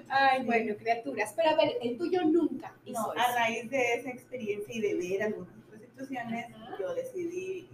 Ay, 0.09 0.44
bueno, 0.44 0.76
criaturas. 0.76 1.35
Pero 1.37 1.50
a 1.50 1.57
ver, 1.57 1.72
el 1.83 1.98
tuyo 1.98 2.22
nunca 2.22 2.72
No, 2.87 3.11
a 3.11 3.35
raíz 3.35 3.68
de 3.68 3.94
esa 3.94 4.11
experiencia 4.11 4.72
y 4.72 4.81
de 4.81 4.94
ver 4.94 5.22
algunas 5.24 5.57
Ajá. 5.98 6.76
yo 6.79 6.94
decidí, 6.94 7.68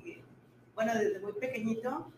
bueno, 0.75 0.95
desde 0.95 1.21
muy 1.21 1.33
pequeñito, 1.35 2.11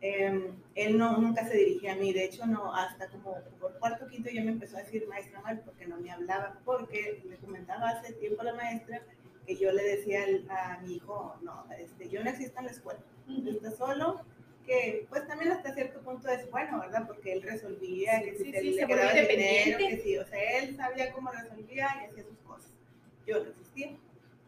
eh, 0.00 0.50
él 0.74 0.98
no, 0.98 1.18
nunca 1.18 1.46
se 1.46 1.56
dirigía 1.56 1.92
a 1.92 1.96
mí, 1.96 2.12
de 2.12 2.24
hecho, 2.24 2.44
no, 2.46 2.74
hasta 2.74 3.08
como 3.08 3.36
por 3.60 3.78
cuarto 3.78 4.06
quinto 4.08 4.30
ya 4.30 4.42
me 4.42 4.50
empezó 4.50 4.76
a 4.76 4.82
decir 4.82 5.06
maestra 5.08 5.40
mal 5.42 5.60
porque 5.64 5.86
no 5.86 5.96
me 5.98 6.10
hablaba, 6.10 6.58
porque 6.64 7.22
le 7.28 7.36
comentaba 7.36 7.90
hace 7.90 8.12
tiempo 8.14 8.40
a 8.40 8.46
la 8.46 8.54
maestra 8.54 9.02
que 9.46 9.56
yo 9.56 9.70
le 9.72 9.82
decía 9.84 10.24
al- 10.24 10.46
a 10.50 10.78
mi 10.82 10.96
hijo, 10.96 11.36
no, 11.42 11.66
este, 11.78 12.08
yo 12.08 12.22
no 12.24 12.30
existo 12.30 12.58
en 12.60 12.66
la 12.66 12.70
escuela, 12.72 13.00
está 13.46 13.70
solo, 13.72 14.22
que 14.66 15.06
pues 15.08 15.26
también 15.28 15.52
hasta 15.52 15.72
cierto 15.74 16.00
punto 16.00 16.28
es 16.28 16.48
bueno, 16.50 16.80
¿verdad? 16.80 17.06
Porque 17.06 17.32
él 17.32 17.42
resolvía, 17.42 18.18
Sí, 18.20 18.24
que 18.24 18.36
si 18.38 18.44
sí, 18.44 18.52
sí, 18.60 18.72
le 18.74 18.86
quedaba 18.86 19.10
el 19.12 19.28
dinero, 19.28 19.78
que 19.78 19.96
sí, 19.98 20.18
o 20.18 20.26
sea, 20.26 20.58
él 20.58 20.76
sabía 20.76 21.12
cómo 21.12 21.30
resolvía 21.30 21.88
y 22.02 22.10
hacía 22.10 22.24
sus 22.24 22.38
cosas. 22.46 22.70
Yo 23.26 23.42
no 23.42 23.50
existía. 23.50 23.96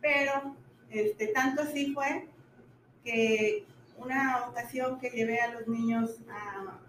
Pero 0.00 0.56
este, 0.90 1.28
tanto 1.28 1.62
así 1.62 1.92
fue 1.92 2.28
que 3.04 3.64
una 3.98 4.48
ocasión 4.48 4.98
que 4.98 5.10
llevé 5.10 5.40
a 5.40 5.52
los 5.52 5.68
niños 5.68 6.18
a, 6.28 6.80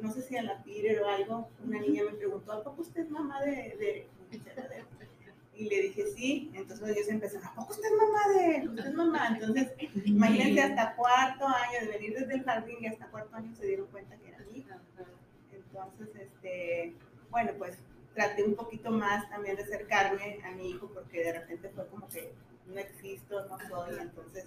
no 0.00 0.12
sé 0.12 0.22
si 0.22 0.36
a 0.36 0.42
la 0.42 0.62
Peter 0.62 1.00
o 1.02 1.08
algo, 1.08 1.48
una 1.64 1.80
niña 1.80 2.02
me 2.04 2.16
preguntó, 2.16 2.52
¿a 2.52 2.64
poco 2.64 2.82
usted 2.82 3.02
es 3.02 3.10
mamá 3.10 3.40
de, 3.42 3.50
de, 3.50 4.06
de-?" 4.30 4.88
Y 5.54 5.68
le 5.68 5.82
dije, 5.82 6.04
sí. 6.16 6.52
Entonces 6.54 6.88
ellos 6.88 7.08
empezaron, 7.08 7.48
¿a 7.48 7.54
poco 7.54 7.72
usted 7.72 7.88
es 7.88 7.96
mamá 7.96 8.28
de, 8.28 8.68
usted 8.68 8.86
es 8.86 8.94
mamá? 8.94 9.28
Entonces, 9.28 9.72
imagínense 10.04 10.62
hasta 10.62 10.94
cuarto 10.94 11.46
año, 11.46 11.80
de 11.80 11.86
venir 11.88 12.16
desde 12.16 12.34
el 12.34 12.44
jardín 12.44 12.76
y 12.80 12.86
hasta 12.86 13.08
cuarto 13.08 13.36
año 13.36 13.52
se 13.56 13.66
dieron 13.66 13.86
cuenta 13.88 14.16
que 14.16 14.28
era 14.28 14.38
mi 14.38 14.60
hija. 14.60 14.80
Entonces, 15.52 16.08
este, 16.14 16.94
bueno, 17.30 17.52
pues 17.58 17.76
traté 18.14 18.44
un 18.44 18.54
poquito 18.54 18.90
más 18.92 19.28
también 19.30 19.56
de 19.56 19.64
acercarme 19.64 20.40
a 20.44 20.50
mi 20.52 20.70
hijo 20.70 20.90
porque 20.94 21.24
de 21.24 21.32
repente 21.40 21.70
fue 21.70 21.86
como 21.88 22.08
que 22.08 22.32
no 22.66 22.78
existo, 22.78 23.46
no 23.46 23.58
soy, 23.68 23.96
entonces 24.00 24.46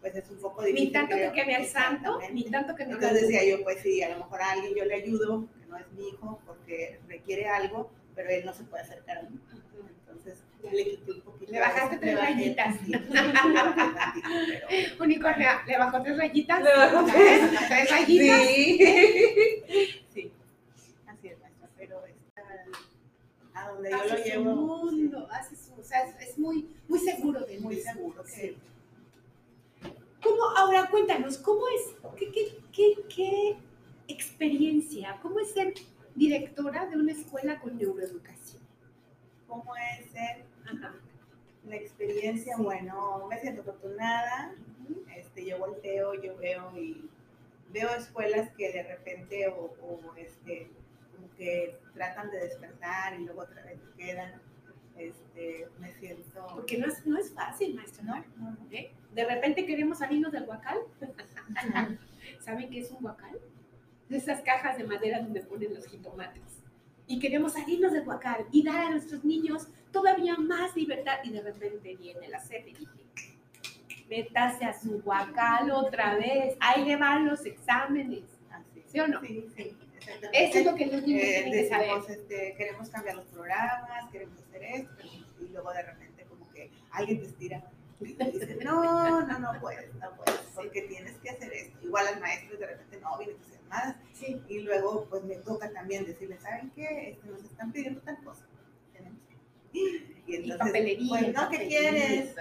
pues 0.00 0.14
es 0.14 0.28
un 0.30 0.38
poco 0.38 0.62
difícil. 0.62 0.86
Ni 0.88 0.92
tanto 0.92 1.16
que 1.16 1.32
queme 1.32 1.56
al 1.56 1.66
santo, 1.66 2.20
ni 2.32 2.44
tanto 2.50 2.74
que 2.74 2.86
no 2.86 2.94
Entonces 2.94 3.22
decía 3.22 3.44
yo, 3.44 3.62
pues 3.64 3.80
sí, 3.82 4.02
a 4.02 4.10
lo 4.10 4.18
mejor 4.18 4.40
a 4.42 4.52
alguien 4.52 4.74
yo 4.76 4.84
le 4.84 4.94
ayudo, 4.94 5.48
que 5.58 5.66
no 5.66 5.76
es 5.76 5.90
mi 5.92 6.08
hijo, 6.08 6.40
porque 6.46 7.00
requiere 7.08 7.46
algo, 7.48 7.90
pero 8.14 8.30
él 8.30 8.44
no 8.44 8.52
se 8.52 8.62
puede 8.64 8.82
acercar 8.84 9.18
a 9.18 9.22
mí. 9.22 9.38
Entonces 10.00 10.42
le 10.72 10.84
quité 10.84 11.12
un 11.12 11.20
poquito. 11.22 11.52
Le 11.52 11.60
bajaste 11.60 11.98
tres 11.98 12.18
rayitas. 12.18 12.76
pero- 12.86 15.04
Unicornio, 15.04 15.48
¿le 15.66 15.78
bajó 15.78 16.02
tres 16.02 16.16
rayitas? 16.16 16.62
Le 16.62 16.76
bajó 16.76 17.06
¿Ves? 17.06 17.50
Tres 17.68 17.90
rayitas. 17.90 18.40
Sí, 20.14 20.32
así 21.06 21.28
es, 21.28 21.38
maestra, 21.40 21.68
pero 21.76 22.02
está 22.06 22.42
a 23.54 23.68
donde 23.72 23.90
yo 23.90 23.96
Hace 23.96 24.08
lo 24.08 24.16
su 24.18 24.24
llevo. 24.24 24.44
mundo, 24.54 25.28
hace 25.30 25.56
su, 25.56 25.72
o 25.78 25.84
sea, 25.84 26.04
es, 26.04 26.28
es 26.30 26.38
muy, 26.38 26.68
muy 26.88 26.98
seguro 26.98 27.40
de 27.40 27.56
sí, 27.58 27.62
muy 27.62 27.76
seguro 27.76 28.24
sí. 28.26 28.40
que 28.40 28.56
¿Cómo, 30.22 30.42
ahora 30.56 30.88
cuéntanos, 30.90 31.38
¿cómo 31.38 31.62
es, 31.68 31.94
qué, 32.16 32.30
qué, 32.32 32.58
qué, 32.72 32.94
qué 33.14 33.56
experiencia, 34.08 35.18
cómo 35.22 35.38
es 35.40 35.52
ser 35.52 35.74
directora 36.14 36.86
de 36.86 36.96
una 36.96 37.12
escuela 37.12 37.60
con 37.60 37.76
neuroeducación? 37.78 38.58
cómo 39.48 39.74
es 39.76 40.10
ser 40.10 40.44
Ajá. 40.66 40.94
la 41.66 41.76
experiencia. 41.76 42.56
Bueno, 42.58 43.26
me 43.28 43.40
siento 43.40 43.62
afortunada. 43.62 44.54
Este, 45.08 45.20
este, 45.20 45.44
yo 45.46 45.58
volteo, 45.58 46.14
yo 46.14 46.36
veo 46.36 46.78
y 46.78 47.08
veo 47.72 47.88
escuelas 47.90 48.50
que 48.56 48.72
de 48.72 48.82
repente 48.84 49.48
o, 49.48 49.74
o, 49.82 50.14
este, 50.16 50.70
como 51.14 51.28
que 51.36 51.78
tratan 51.94 52.30
de 52.30 52.38
despertar 52.38 53.18
y 53.18 53.24
luego 53.24 53.42
otra 53.42 53.64
vez 53.64 53.80
quedan. 53.96 54.40
Este, 54.98 55.68
me 55.78 55.92
siento... 55.94 56.46
Porque 56.54 56.78
no 56.78 56.86
es, 56.86 57.06
no 57.06 57.18
es 57.18 57.32
fácil, 57.32 57.74
maestra. 57.74 58.02
No, 58.04 58.12
Mar, 58.12 58.24
no, 58.36 58.50
no. 58.50 58.58
¿eh? 58.70 58.92
De 59.14 59.24
repente 59.24 59.64
queremos 59.64 59.98
salirnos 59.98 60.32
del 60.32 60.44
huacal. 60.44 60.78
¿Saben 62.40 62.68
qué 62.68 62.80
es 62.80 62.90
un 62.90 63.04
huacal? 63.04 63.38
Esas 64.10 64.40
cajas 64.42 64.76
de 64.78 64.84
madera 64.84 65.20
donde 65.20 65.40
ponen 65.40 65.74
los 65.74 65.86
jitomates. 65.86 66.42
Y 67.06 67.20
queremos 67.20 67.52
salirnos 67.54 67.92
del 67.92 68.06
huacal 68.06 68.46
y 68.52 68.62
dar 68.62 68.86
a 68.86 68.90
nuestros 68.90 69.24
niños 69.24 69.68
todavía 69.92 70.36
más 70.36 70.74
libertad. 70.76 71.18
Y 71.24 71.30
de 71.30 71.42
repente 71.42 71.96
viene 71.96 72.28
la 72.28 72.40
sed 72.40 72.66
y 72.66 72.74
dije, 72.74 73.04
métase 74.10 74.64
a 74.64 74.78
su 74.78 75.00
huacal 75.04 75.70
otra 75.70 76.16
vez. 76.16 76.56
Ahí 76.60 76.84
le 76.84 76.96
van 76.96 77.26
los 77.26 77.46
exámenes. 77.46 78.24
¿Sí 78.86 79.00
o 79.00 79.06
no? 79.06 79.20
Sí, 79.20 79.46
sí. 79.54 79.76
Eso 80.32 80.58
es 80.58 80.64
lo 80.64 80.74
que 80.74 80.86
niños 80.86 81.04
Eh, 81.22 81.50
decimos, 81.52 82.08
este, 82.08 82.54
queremos 82.56 82.88
cambiar 82.90 83.16
los 83.16 83.26
programas, 83.26 84.10
queremos 84.10 84.38
hacer 84.42 84.62
esto, 84.62 85.06
y 85.40 85.48
luego 85.48 85.72
de 85.72 85.82
repente 85.82 86.24
como 86.24 86.50
que 86.52 86.70
alguien 86.90 87.20
te 87.20 87.26
estira 87.26 87.62
y 88.00 88.14
te 88.14 88.24
dice, 88.30 88.58
no, 88.64 89.26
no, 89.26 89.38
no 89.38 89.60
puedes, 89.60 89.92
no 89.96 90.14
puedes, 90.16 90.40
porque 90.54 90.82
tienes 90.82 91.16
que 91.18 91.30
hacer 91.30 91.52
esto. 91.52 91.78
Igual 91.82 92.06
al 92.06 92.20
maestro 92.20 92.56
de 92.56 92.66
repente, 92.66 93.00
no, 93.00 93.08
a 93.08 93.14
hacer 93.18 93.36
más, 93.68 93.96
Sí. 94.12 94.40
y 94.48 94.60
luego 94.60 95.06
pues 95.10 95.24
me 95.24 95.36
toca 95.36 95.70
también 95.70 96.04
decirle, 96.06 96.38
¿saben 96.38 96.70
qué? 96.74 97.10
Este, 97.10 97.28
nos 97.28 97.42
están 97.44 97.72
pidiendo 97.72 98.00
tal 98.02 98.22
cosa, 98.24 98.44
tenemos 98.92 99.20
que. 99.28 100.17
Y 100.28 100.32
Y 100.32 100.36
entonces, 100.36 100.58
papelería. 100.58 101.08
pues, 101.08 101.34
no, 101.34 101.48
¿qué 101.48 101.66
quieres? 101.68 102.34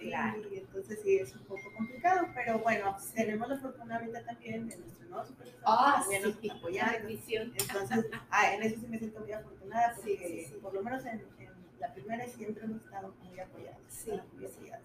Y 0.00 0.08
Claro. 0.08 0.42
entonces 0.52 0.98
sí 1.02 1.16
es 1.18 1.34
un 1.34 1.42
poco 1.44 1.72
complicado, 1.76 2.26
pero 2.34 2.58
bueno, 2.58 2.96
tenemos 3.14 3.48
la 3.48 3.56
fortuna 3.58 3.96
ahorita 3.96 4.24
también 4.24 4.68
de 4.68 4.76
nuestro 4.78 5.08
nuevo 5.08 5.26
supervisor 5.26 5.62
Ah, 5.66 6.04
sí. 6.08 6.16
nos 6.20 6.56
apoyando. 6.56 7.08
Entonces, 7.08 8.06
ah, 8.30 8.54
en 8.54 8.62
eso 8.62 8.80
sí 8.80 8.86
me 8.88 8.98
siento 8.98 9.20
muy 9.20 9.32
afortunada 9.32 9.94
porque 9.94 10.16
Sí, 10.16 10.26
sí, 10.26 10.44
sí. 10.46 10.54
por 10.60 10.74
lo 10.74 10.82
menos 10.82 11.04
en, 11.06 11.22
en 11.38 11.50
la 11.80 11.92
primera 11.94 12.26
siempre 12.26 12.64
hemos 12.64 12.82
estado 12.82 13.14
muy 13.22 13.38
apoyados. 13.40 13.78
Sí, 13.88 14.10
muy 14.34 14.46
apoyados. 14.46 14.84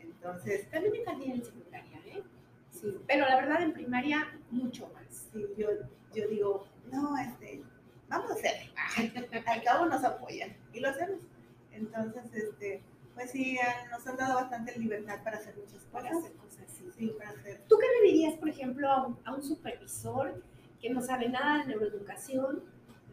Entonces, 0.00 0.70
También 0.70 0.92
me 0.92 1.02
cambié 1.02 1.34
en 1.34 1.44
secundaria, 1.44 1.98
¿eh? 2.06 2.22
Sí. 2.70 2.98
Pero 3.06 3.26
la 3.26 3.36
verdad 3.36 3.62
en 3.62 3.72
primaria, 3.72 4.38
mucho 4.50 4.90
más. 4.94 5.26
sí, 5.32 5.46
yo, 5.56 5.68
yo 6.14 6.28
digo, 6.28 6.66
no, 6.92 7.16
este, 7.18 7.62
vamos 8.08 8.30
a 8.30 8.34
hacerlo. 8.34 8.72
Al 9.46 9.62
cabo 9.62 9.86
nos 9.86 10.04
apoyan 10.04 10.54
y 10.72 10.80
lo 10.80 10.88
hacemos. 10.88 11.18
Entonces, 11.74 12.32
este, 12.32 12.82
pues 13.14 13.30
sí, 13.30 13.58
nos 13.90 14.06
han 14.06 14.16
dado 14.16 14.34
bastante 14.36 14.78
libertad 14.78 15.22
para 15.22 15.38
hacer 15.38 15.54
muchas 15.56 15.82
Para 15.92 16.08
cosas. 16.10 16.24
hacer 16.24 16.36
cosas 16.36 16.64
así. 16.70 16.90
Sí, 16.96 17.12
para 17.18 17.30
hacer. 17.30 17.60
¿Tú 17.68 17.76
qué 17.78 17.86
le 18.00 18.12
dirías, 18.12 18.34
por 18.38 18.48
ejemplo, 18.48 18.88
a 18.90 19.06
un, 19.06 19.18
a 19.24 19.34
un 19.34 19.42
supervisor 19.42 20.42
que 20.80 20.90
no 20.90 21.00
sabe 21.00 21.28
nada 21.28 21.58
de 21.60 21.66
neuroeducación, 21.70 22.62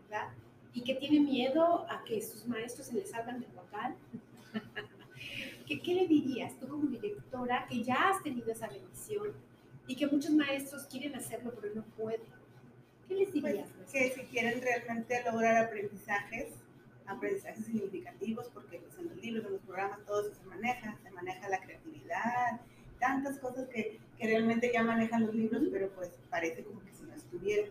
¿verdad? 0.10 0.30
Y 0.74 0.84
que 0.84 0.96
tiene 0.96 1.20
miedo 1.20 1.86
a 1.90 2.04
que 2.04 2.22
sus 2.22 2.46
maestros 2.48 2.88
se 2.88 2.94
les 2.94 3.10
salgan 3.10 3.40
del 3.42 3.52
vocal? 3.52 3.96
¿Qué, 5.68 5.82
¿Qué 5.82 5.94
le 5.94 6.08
dirías 6.08 6.54
tú 6.60 6.68
como 6.68 6.88
directora 6.88 7.66
que 7.70 7.84
ya 7.84 8.10
has 8.10 8.22
tenido 8.24 8.52
esa 8.52 8.68
bendición 8.68 9.32
y 9.88 9.96
que 9.96 10.08
muchos 10.08 10.32
maestros 10.32 10.84
quieren 10.86 11.16
hacerlo 11.16 11.54
pero 11.60 11.76
no 11.76 11.84
pueden? 11.98 12.22
¿Qué 13.08 13.16
les 13.16 13.30
Pues, 13.30 13.44
dirías? 13.44 13.68
que 13.92 14.12
si 14.12 14.22
quieren 14.24 14.62
realmente 14.62 15.22
lograr 15.30 15.58
aprendizajes, 15.66 16.48
aprendizajes 17.12 17.66
significativos, 17.66 18.50
porque 18.54 18.80
pues, 18.80 18.98
en 18.98 19.10
los 19.10 19.18
libros, 19.18 19.46
en 19.46 19.54
los 19.54 19.62
programas, 19.62 20.04
todo 20.06 20.22
eso 20.22 20.34
se 20.34 20.46
maneja, 20.46 20.98
se 21.04 21.12
maneja 21.12 21.50
la 21.50 21.62
creatividad, 21.62 22.62
tantas 23.00 23.40
cosas 23.40 23.68
que, 23.70 24.00
que 24.18 24.28
realmente 24.28 24.72
ya 24.74 24.84
manejan 24.84 25.26
los 25.26 25.36
libros, 25.36 25.64
pero 25.72 25.90
pues 25.92 26.12
parece 26.30 26.64
como 26.64 26.82
que 26.82 26.94
si 26.94 27.04
no 27.04 27.14
estuviera. 27.14 27.68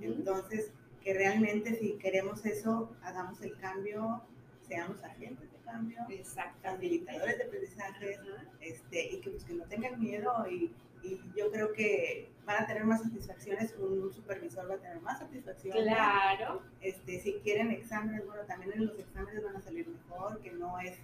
Entonces, 0.00 0.72
que 1.02 1.14
realmente 1.14 1.74
si 1.74 1.92
queremos 1.94 2.44
eso, 2.46 2.94
hagamos 3.02 3.40
el 3.42 3.56
cambio, 3.58 4.22
seamos 4.66 5.02
agentes 5.02 5.50
de 5.52 5.58
cambio, 5.58 5.98
Exactamente. 6.08 6.68
habilitadores 6.68 7.38
de 7.38 7.44
aprendizaje, 7.44 8.18
este, 8.60 9.14
y 9.14 9.20
que, 9.20 9.30
pues, 9.30 9.44
que 9.44 9.54
no 9.54 9.64
tengan 9.64 10.00
miedo 10.00 10.32
y, 10.50 10.72
y 11.04 11.20
yo 11.36 11.50
creo 11.50 11.72
que 11.72 12.30
van 12.46 12.62
a 12.62 12.66
tener 12.66 12.84
más 12.84 13.02
satisfacciones, 13.02 13.74
un 13.78 14.12
supervisor 14.12 14.70
va 14.70 14.74
a 14.74 14.78
tener 14.78 15.00
más 15.00 15.18
satisfacción. 15.18 15.76
Claro. 15.76 16.62
Este, 16.80 17.20
si 17.20 17.34
quieren 17.34 17.70
exámenes, 17.70 18.26
bueno, 18.26 18.42
también 18.44 18.72
en 18.72 18.86
los 18.86 18.98
exámenes 18.98 19.42
van 19.42 19.56
a 19.56 19.60
salir 19.60 19.86
mejor, 19.88 20.40
que 20.40 20.52
no 20.52 20.78
es 20.80 20.98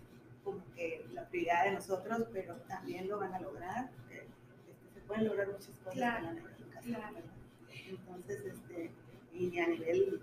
como 0.44 0.62
que 0.74 1.04
la 1.12 1.28
prioridad 1.28 1.64
de 1.64 1.72
nosotros, 1.72 2.26
pero 2.32 2.56
también 2.68 3.08
lo 3.08 3.18
van 3.18 3.34
a 3.34 3.40
lograr. 3.40 3.90
este, 4.10 4.26
se 4.94 5.00
pueden 5.06 5.26
lograr 5.26 5.48
muchas 5.48 5.68
cosas 5.78 5.94
Claro, 5.94 6.16
con 6.16 6.26
la 6.26 6.32
neuroeducación, 6.32 6.94
claro. 6.94 7.16
Entonces, 7.88 8.44
este, 8.44 8.90
y 9.32 9.58
a 9.58 9.66
nivel, 9.68 10.22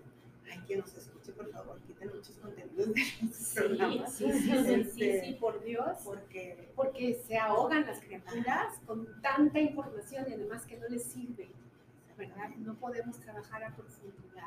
hay 0.50 0.60
quien 0.60 0.80
nos 0.80 0.94
escuche, 0.96 1.32
por 1.34 1.50
favor, 1.52 1.80
quiten 1.82 2.08
muchos 2.10 2.38
contenidos 2.38 2.94
de 2.94 3.02
los 3.22 3.36
Sí, 3.36 3.56
programas. 3.60 4.14
sí, 4.14 4.32
sí, 4.32 4.40
sí, 4.42 4.64
sí, 4.66 4.74
Este, 4.74 5.22
sí, 5.26 5.34
por 5.40 5.64
Dios. 5.64 5.98
Porque 6.04 6.70
porque 6.76 7.14
se 7.16 7.38
ahogan 7.38 7.86
las 7.86 8.00
criaturas 8.02 8.80
con 8.86 9.08
tanta 9.22 9.60
información 9.60 10.26
y 10.30 10.34
además 10.34 10.66
que 10.66 10.78
no 10.78 10.88
les 10.88 11.04
sirve, 11.04 11.50
¿verdad? 12.18 12.50
No 12.58 12.76
podemos 12.76 13.20
trabajar 13.20 13.64
a 13.64 13.76
profundidad. 13.76 14.44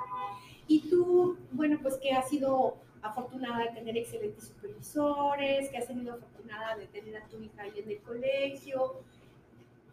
Y 0.66 0.88
tú, 0.88 1.38
bueno, 1.52 1.78
pues 1.82 1.96
que 1.98 2.12
has 2.12 2.28
sido 2.28 2.76
afortunada 3.02 3.64
de 3.64 3.70
tener 3.70 3.96
excelentes 3.96 4.48
supervisores, 4.48 5.68
que 5.70 5.78
has 5.78 5.86
sido 5.86 6.14
afortunada 6.14 6.76
de 6.76 6.86
tener 6.86 7.16
a 7.16 7.26
tu 7.28 7.40
hija 7.42 7.62
ahí 7.62 7.72
en 7.78 7.90
el 7.90 7.98
colegio, 8.02 9.02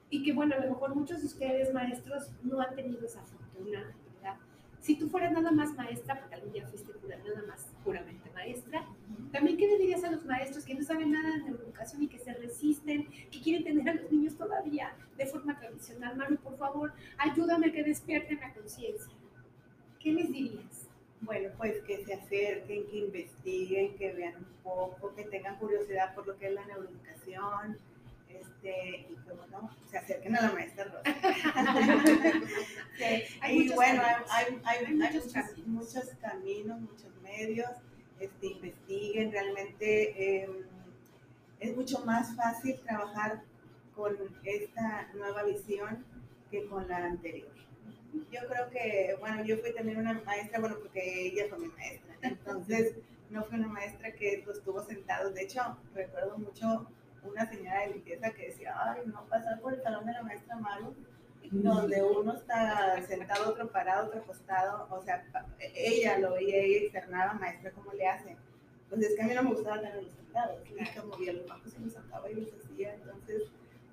y 0.10 0.24
que 0.24 0.34
bueno, 0.34 0.56
a 0.56 0.60
lo 0.60 0.70
mejor 0.70 0.96
muchos 0.96 1.20
de 1.22 1.28
ustedes 1.28 1.74
maestros 1.74 2.32
no 2.44 2.62
han 2.62 2.76
tenido 2.76 3.06
esa 3.06 3.22
fortuna. 3.24 3.96
Si 4.82 4.96
tú 4.96 5.10
fueras 5.10 5.32
nada 5.34 5.52
más 5.52 5.74
maestra, 5.76 6.20
porque 6.20 6.36
algún 6.36 6.54
día 6.54 6.66
fuiste 6.68 6.94
pura- 6.94 7.18
nada 7.18 7.44
más 7.48 7.66
puramente 7.84 8.30
maestra, 8.32 8.86
también, 9.32 9.58
¿qué 9.58 9.68
le 9.68 9.78
dirías 9.80 10.04
a 10.04 10.12
los 10.12 10.24
maestros 10.26 10.64
que 10.64 10.76
no 10.76 10.84
saben 10.84 11.12
nada 11.12 11.30
de 11.36 11.44
neuroeducación 11.44 12.04
y 12.04 12.08
que 12.08 12.20
se 12.20 12.34
resisten, 12.34 13.06
que 13.30 13.42
quieren 13.42 13.64
tener 13.66 13.90
a 13.90 13.94
los 13.96 14.10
niños 14.12 14.38
todavía 14.38 14.94
de 15.18 15.26
forma 15.26 15.60
tradicional? 15.60 16.16
Manu, 16.16 16.38
por 16.38 16.58
favor, 16.58 16.94
ayúdame 17.18 17.68
a 17.68 17.72
que 17.74 17.84
despierten 17.84 18.40
la 18.40 18.54
conciencia. 18.54 19.14
¿Qué 20.00 20.14
les 20.14 20.32
dirías? 20.32 20.88
Bueno, 21.20 21.50
pues 21.58 21.82
que 21.82 22.06
se 22.06 22.14
acerquen, 22.14 22.86
que 22.88 22.98
investiguen, 23.00 23.96
que 23.98 24.14
vean 24.14 24.36
un 24.38 24.46
poco, 24.64 25.14
que 25.16 25.24
tengan 25.24 25.58
curiosidad 25.58 26.14
por 26.16 26.28
lo 26.28 26.38
que 26.38 26.48
es 26.48 26.54
la 26.54 26.66
neuroeducación, 26.66 27.78
este, 28.30 29.08
y 29.10 29.16
que 29.26 29.32
bueno, 29.34 29.70
se 29.90 29.98
acerquen 29.98 30.36
a 30.38 30.42
la 30.44 30.52
maestra 30.54 30.84
Rosa. 30.86 31.04
Hay 34.00 34.16
muchos 34.20 34.32
hay, 34.32 34.46
caminos. 34.46 34.68
hay, 34.68 34.96
muchos 34.96 35.26
muchos, 35.26 35.34
caminos. 35.34 35.68
muchos 35.68 36.10
caminos, 36.22 36.80
muchos 36.82 37.22
medios, 37.24 37.70
este, 38.20 38.48
investiguen, 38.48 39.32
realmente 39.32 40.42
eh, 40.44 40.50
es 41.60 41.76
mucho 41.76 42.06
más 42.06 42.36
fácil 42.36 42.80
trabajar 42.82 43.42
con 43.96 44.16
esta 44.44 45.10
nueva 45.14 45.44
visión 45.44 46.06
que 46.52 46.66
con 46.68 46.88
la 46.88 47.06
anterior. 47.06 47.50
Yo 48.32 48.40
creo 48.48 48.70
que, 48.70 49.16
bueno, 49.20 49.44
yo 49.44 49.58
fui 49.58 49.74
también 49.74 49.98
una 49.98 50.14
maestra, 50.26 50.60
bueno, 50.60 50.78
porque 50.80 51.28
ella 51.28 51.46
fue 51.50 51.60
mi 51.60 51.68
maestra, 51.68 52.16
entonces 52.22 52.96
no 53.30 53.44
fue 53.46 53.58
una 53.58 53.68
maestra 53.68 54.14
que 54.14 54.44
lo 54.46 54.54
estuvo 54.54 54.84
sentado. 54.84 55.32
De 55.32 55.44
hecho, 55.44 55.78
recuerdo 55.94 56.38
mucho 56.38 56.88
una 57.24 57.50
señora 57.50 57.82
de 57.82 57.94
limpieza 57.94 58.32
que 58.32 58.48
decía, 58.48 58.74
ay, 58.78 59.02
no 59.06 59.26
pasar 59.26 59.60
por 59.60 59.74
el 59.74 59.84
salón 59.84 60.06
de 60.06 60.14
la 60.14 60.24
maestra 60.24 60.56
Maru, 60.56 60.96
donde 61.52 62.04
uno 62.04 62.34
está 62.34 63.02
sentado, 63.08 63.50
otro 63.52 63.70
parado, 63.72 64.08
otro 64.08 64.22
acostado, 64.22 64.88
o 64.90 65.02
sea, 65.04 65.26
ella 65.76 66.20
lo 66.20 66.34
veía, 66.34 66.58
ella 66.58 66.78
externaba, 66.80 67.34
maestra, 67.34 67.72
¿cómo 67.72 67.94
le 67.94 68.08
hace? 68.08 68.36
Pues 68.90 69.02
es 69.02 69.16
que 69.16 69.22
a 69.22 69.28
mí 69.28 69.34
no 69.34 69.44
me 69.44 69.54
gustaba 69.54 69.82
tenerlos 69.82 70.12
sentados, 70.16 70.60
y 70.66 71.00
como 71.00 71.16
movía 71.16 71.34
los 71.34 71.48
bancos 71.48 71.74
y 71.78 71.84
los 71.84 71.94
sacaba 71.94 72.30
y 72.30 72.36
los 72.36 72.54
hacía, 72.54 72.94
entonces, 72.96 73.44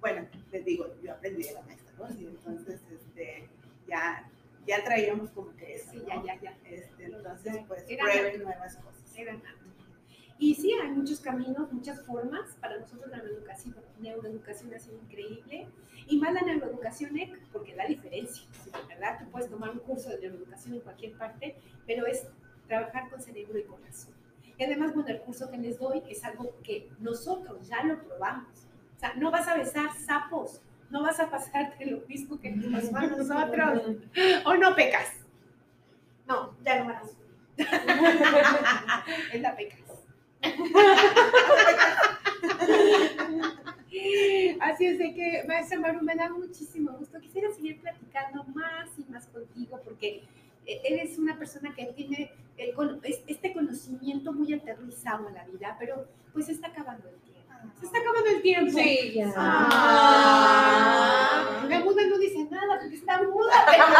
bueno, 0.01 0.27
les 0.53 0.65
digo, 0.65 0.87
yo 1.03 1.13
aprendí 1.13 1.43
de 1.45 1.53
la 1.55 1.63
maestra, 1.63 1.85
entonces, 2.19 2.81
este, 2.93 3.49
ya, 3.87 4.29
ya 4.67 4.83
traíamos 4.85 5.31
como 5.31 5.55
que 5.57 5.77
eso, 5.77 5.91
Sí, 5.93 5.99
¿no? 5.99 6.25
ya, 6.25 6.35
ya, 6.35 6.41
ya. 6.41 6.59
Este, 6.69 7.05
entonces, 7.05 7.57
pues, 7.69 7.85
prueben 7.85 8.43
nuevas 8.43 8.77
cosas. 8.77 9.17
Eran. 9.17 9.43
Y 10.39 10.55
sí, 10.55 10.73
hay 10.73 10.91
muchos 10.91 11.21
caminos, 11.21 11.73
muchas 11.73 12.05
formas. 12.05 12.57
Para 12.61 12.79
nosotros 12.79 13.11
la 13.11 13.19
neuroeducación, 13.19 13.77
neuroeducación 14.01 14.75
ha 14.75 14.79
sido 14.79 14.99
increíble. 14.99 15.69
Y 16.09 16.19
más 16.19 16.35
la 16.35 16.43
neuroeducación 16.43 17.17
EC, 17.17 17.41
porque 17.53 17.75
da 17.75 17.87
diferencia, 17.87 18.45
¿verdad? 18.89 19.19
Tú 19.21 19.31
puedes 19.31 19.49
tomar 19.49 19.71
un 19.71 19.79
curso 19.79 20.11
de 20.11 20.21
neuroeducación 20.21 20.75
en 20.75 20.81
cualquier 20.81 21.13
parte, 21.17 21.57
pero 21.87 22.07
es 22.07 22.27
trabajar 22.67 23.09
con 23.11 23.21
cerebro 23.21 23.59
y 23.59 23.65
corazón. 23.65 24.13
Y 24.59 24.65
además, 24.65 24.95
bueno, 24.95 25.09
el 25.09 25.21
curso 25.21 25.51
que 25.51 25.59
les 25.59 25.79
doy 25.79 26.03
es 26.09 26.25
algo 26.25 26.55
que 26.63 26.89
nosotros 27.01 27.67
ya 27.69 27.83
lo 27.85 28.03
probamos. 28.03 28.67
O 28.97 29.01
sea, 29.01 29.15
no 29.15 29.31
vas 29.31 29.49
a 29.49 29.57
besar 29.57 29.91
sapos, 29.97 30.61
no 30.91 31.03
vas 31.03 31.19
a 31.21 31.31
pasarte 31.31 31.87
lo 31.87 32.07
mismo 32.07 32.39
que 32.39 32.51
nos 32.53 32.85
pasó 32.91 32.97
a 32.97 33.07
nosotros. 33.07 33.97
¿O 34.45 34.55
no 34.55 34.75
pecas? 34.77 35.09
No, 36.27 36.57
ya 36.65 36.85
no 36.85 36.93
vas. 36.93 37.17
es 39.33 39.41
la 39.41 39.57
pecas. 39.57 39.84
Así 44.61 44.87
es 44.87 44.99
de 44.99 45.15
que, 45.15 45.45
maestra 45.47 45.79
Maru, 45.79 46.03
me 46.03 46.15
da 46.15 46.29
muchísimo 46.31 46.93
gusto. 46.99 47.21
Quisiera 47.21 47.51
seguir 47.53 47.81
platicando 47.81 48.45
más 48.55 48.89
y 48.99 49.05
más 49.11 49.27
contigo 49.27 49.81
porque 49.85 50.23
eh, 50.67 50.81
eres 50.85 51.19
una 51.19 51.39
persona 51.39 51.75
que 51.75 51.87
tiene 51.87 52.33
este 53.27 53.53
conocimiento 53.53 54.33
muy 54.33 54.53
aterrizado 54.55 55.29
en 55.29 55.35
la 55.35 55.45
vida, 55.45 55.77
pero 55.79 56.07
pues 56.33 56.49
está 56.49 56.69
acabando 56.69 57.09
el 57.09 57.17
tiempo. 57.17 57.34
Se 57.81 57.87
está 57.87 57.99
acabando 57.99 58.31
el 58.31 58.43
tiempo. 58.43 58.73
Sí, 58.73 59.13
ya. 59.15 59.33
Ah, 59.37 60.95
la 61.69 61.81
muda 61.81 62.07
no 62.07 62.19
dice 62.19 62.45
nada 62.51 62.79
porque 62.81 62.97
está 62.97 63.23
muda, 63.23 63.53
pero 63.67 63.87
no 63.89 63.95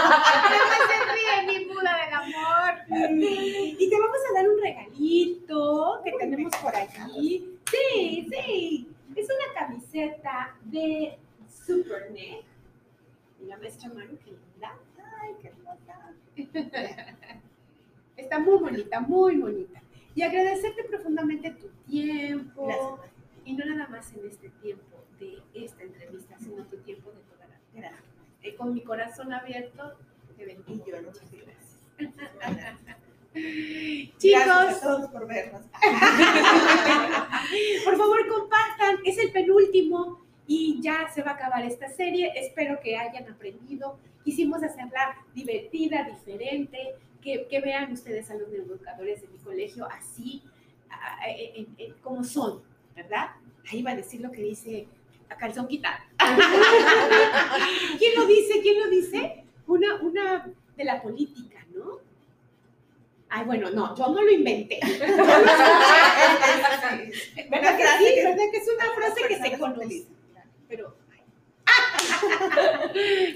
se 0.89 0.97
ríe 1.13 1.59
mi 1.59 1.67
muda 1.67 1.93
del 2.05 2.15
amor. 2.15 2.73
Y 3.79 3.91
te 3.91 3.97
vamos 4.01 4.19
a 4.31 4.35
dar 4.35 4.49
un 4.49 4.61
regalito 4.61 6.01
que 6.05 6.13
tenemos 6.19 6.55
por 6.57 6.75
aquí. 6.77 7.59
Sí, 7.71 8.29
sí. 8.31 8.89
Es 9.17 9.27
una 9.27 9.49
camiseta 9.61 10.57
de 10.65 11.19
Supernet. 11.67 12.45
Y 13.41 13.47
la 13.47 13.57
maestra 13.59 13.89
Maru, 13.91 14.19
qué 14.25 14.31
linda. 14.33 14.77
Ay, 15.21 15.35
qué 15.41 15.49
hermosa. 15.49 16.13
Está 18.17 18.39
muy 18.39 18.59
bonita, 18.59 19.01
muy 19.01 19.37
bonita. 19.37 19.83
Y 20.15 20.23
agradecerte 20.23 20.85
profundamente 20.85 21.51
tu 21.51 21.69
tiempo. 21.89 22.67
Gracias. 22.67 23.14
Y 23.45 23.53
no 23.55 23.65
nada 23.65 23.87
más 23.89 24.13
en 24.15 24.27
este 24.27 24.49
tiempo 24.63 25.05
de 25.19 25.39
esta 25.55 25.83
entrevista, 25.83 26.37
sino 26.39 26.65
tu 26.65 26.77
tiempo 26.79 27.11
de 27.13 27.21
toda 27.23 27.47
la 27.47 27.59
vida. 27.73 27.89
Gracias. 27.91 28.05
Eh, 28.43 28.55
con 28.57 28.75
mi 28.75 28.83
corazón 28.83 29.33
abierto, 29.33 29.95
te 30.37 30.45
bendigo. 30.47 30.85
Y 30.87 30.91
yo 30.91 31.03
Muchas 31.03 31.31
gracias. 31.31 31.79
Gracias 33.35 34.19
Chicos, 34.19 34.47
a 34.47 34.81
todos 34.81 35.11
por 35.11 35.27
vernos. 35.27 35.63
por 37.85 37.97
favor 37.97 38.29
compartan, 38.29 38.97
es 39.05 39.19
el 39.19 39.33
penúltimo 39.33 40.21
y 40.47 40.81
ya 40.81 41.09
se 41.13 41.23
va 41.23 41.33
a 41.33 41.35
acabar 41.35 41.65
esta 41.65 41.89
serie. 41.89 42.33
Espero 42.37 42.79
que 42.81 42.97
hayan 42.97 43.29
aprendido. 43.31 43.99
Quisimos 44.25 44.63
hacerla 44.63 45.17
divertida, 45.35 46.05
diferente, 46.05 46.95
que, 47.21 47.47
que 47.49 47.61
vean 47.61 47.93
ustedes 47.93 48.31
a 48.31 48.35
los 48.35 48.49
neuroeducadores 48.49 49.21
de 49.23 49.29
mi 49.29 49.39
colegio 49.39 49.87
así, 49.91 50.43
a- 50.91 51.17
a- 51.25 52.03
como 52.03 52.23
son, 52.25 52.63
¿verdad? 52.95 53.31
Ahí 53.71 53.83
va 53.83 53.93
a 53.93 53.97
decir 53.97 54.21
lo 54.21 54.31
que 54.31 54.43
dice 54.43 54.87
a 55.29 55.37
calzón 55.37 55.67
quitado. 55.69 56.03
¿Quién 57.99 58.15
lo 58.17 58.27
dice? 58.27 58.61
¿Quién 58.61 58.81
lo 58.81 58.89
dice? 58.89 59.45
Una, 59.67 59.97
una 59.97 60.51
de 60.77 60.85
la 60.85 61.01
política, 61.01 61.65
¿no? 61.75 61.99
Ay, 63.29 63.45
bueno, 63.47 63.71
no, 63.71 63.97
yo 63.97 64.09
no 64.09 64.23
lo 64.23 64.31
inventé. 64.31 64.79
¿Verdad 67.51 67.77
que 67.77 67.87
sí? 67.99 68.23
¿Verdad 68.23 68.45
que 68.51 68.59
es 68.59 68.69
una 68.75 68.93
frase 68.95 69.23
que 69.29 69.39
se 69.39 69.59
conoce? 69.59 70.05
Pero. 70.69 70.97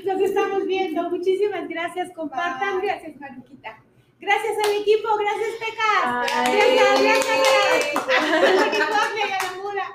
Nos 0.04 0.20
estamos 0.20 0.66
viendo. 0.66 1.10
Muchísimas 1.10 1.68
gracias. 1.68 2.12
Compartan. 2.12 2.80
Gracias, 2.80 3.16
Maruquita. 3.16 3.82
Gracias 4.20 4.56
al 4.64 4.72
equipo. 4.80 5.08
Gracias, 5.16 5.50
Pecas. 5.60 6.02
Gracias, 6.32 7.02
gracias. 7.02 7.26
gracias. 7.26 8.08
A 8.20 8.40
Victoria 8.40 9.26
y 9.26 9.32
a 9.32 9.38
la 9.42 9.52
Mura. 9.62 9.86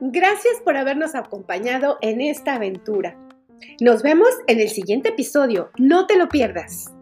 Gracias 0.00 0.60
por 0.64 0.76
habernos 0.76 1.14
acompañado 1.14 1.98
en 2.00 2.20
esta 2.20 2.54
aventura. 2.54 3.16
Nos 3.80 4.02
vemos 4.02 4.30
en 4.46 4.60
el 4.60 4.70
siguiente 4.70 5.10
episodio. 5.10 5.70
No 5.78 6.06
te 6.06 6.16
lo 6.16 6.28
pierdas. 6.28 6.95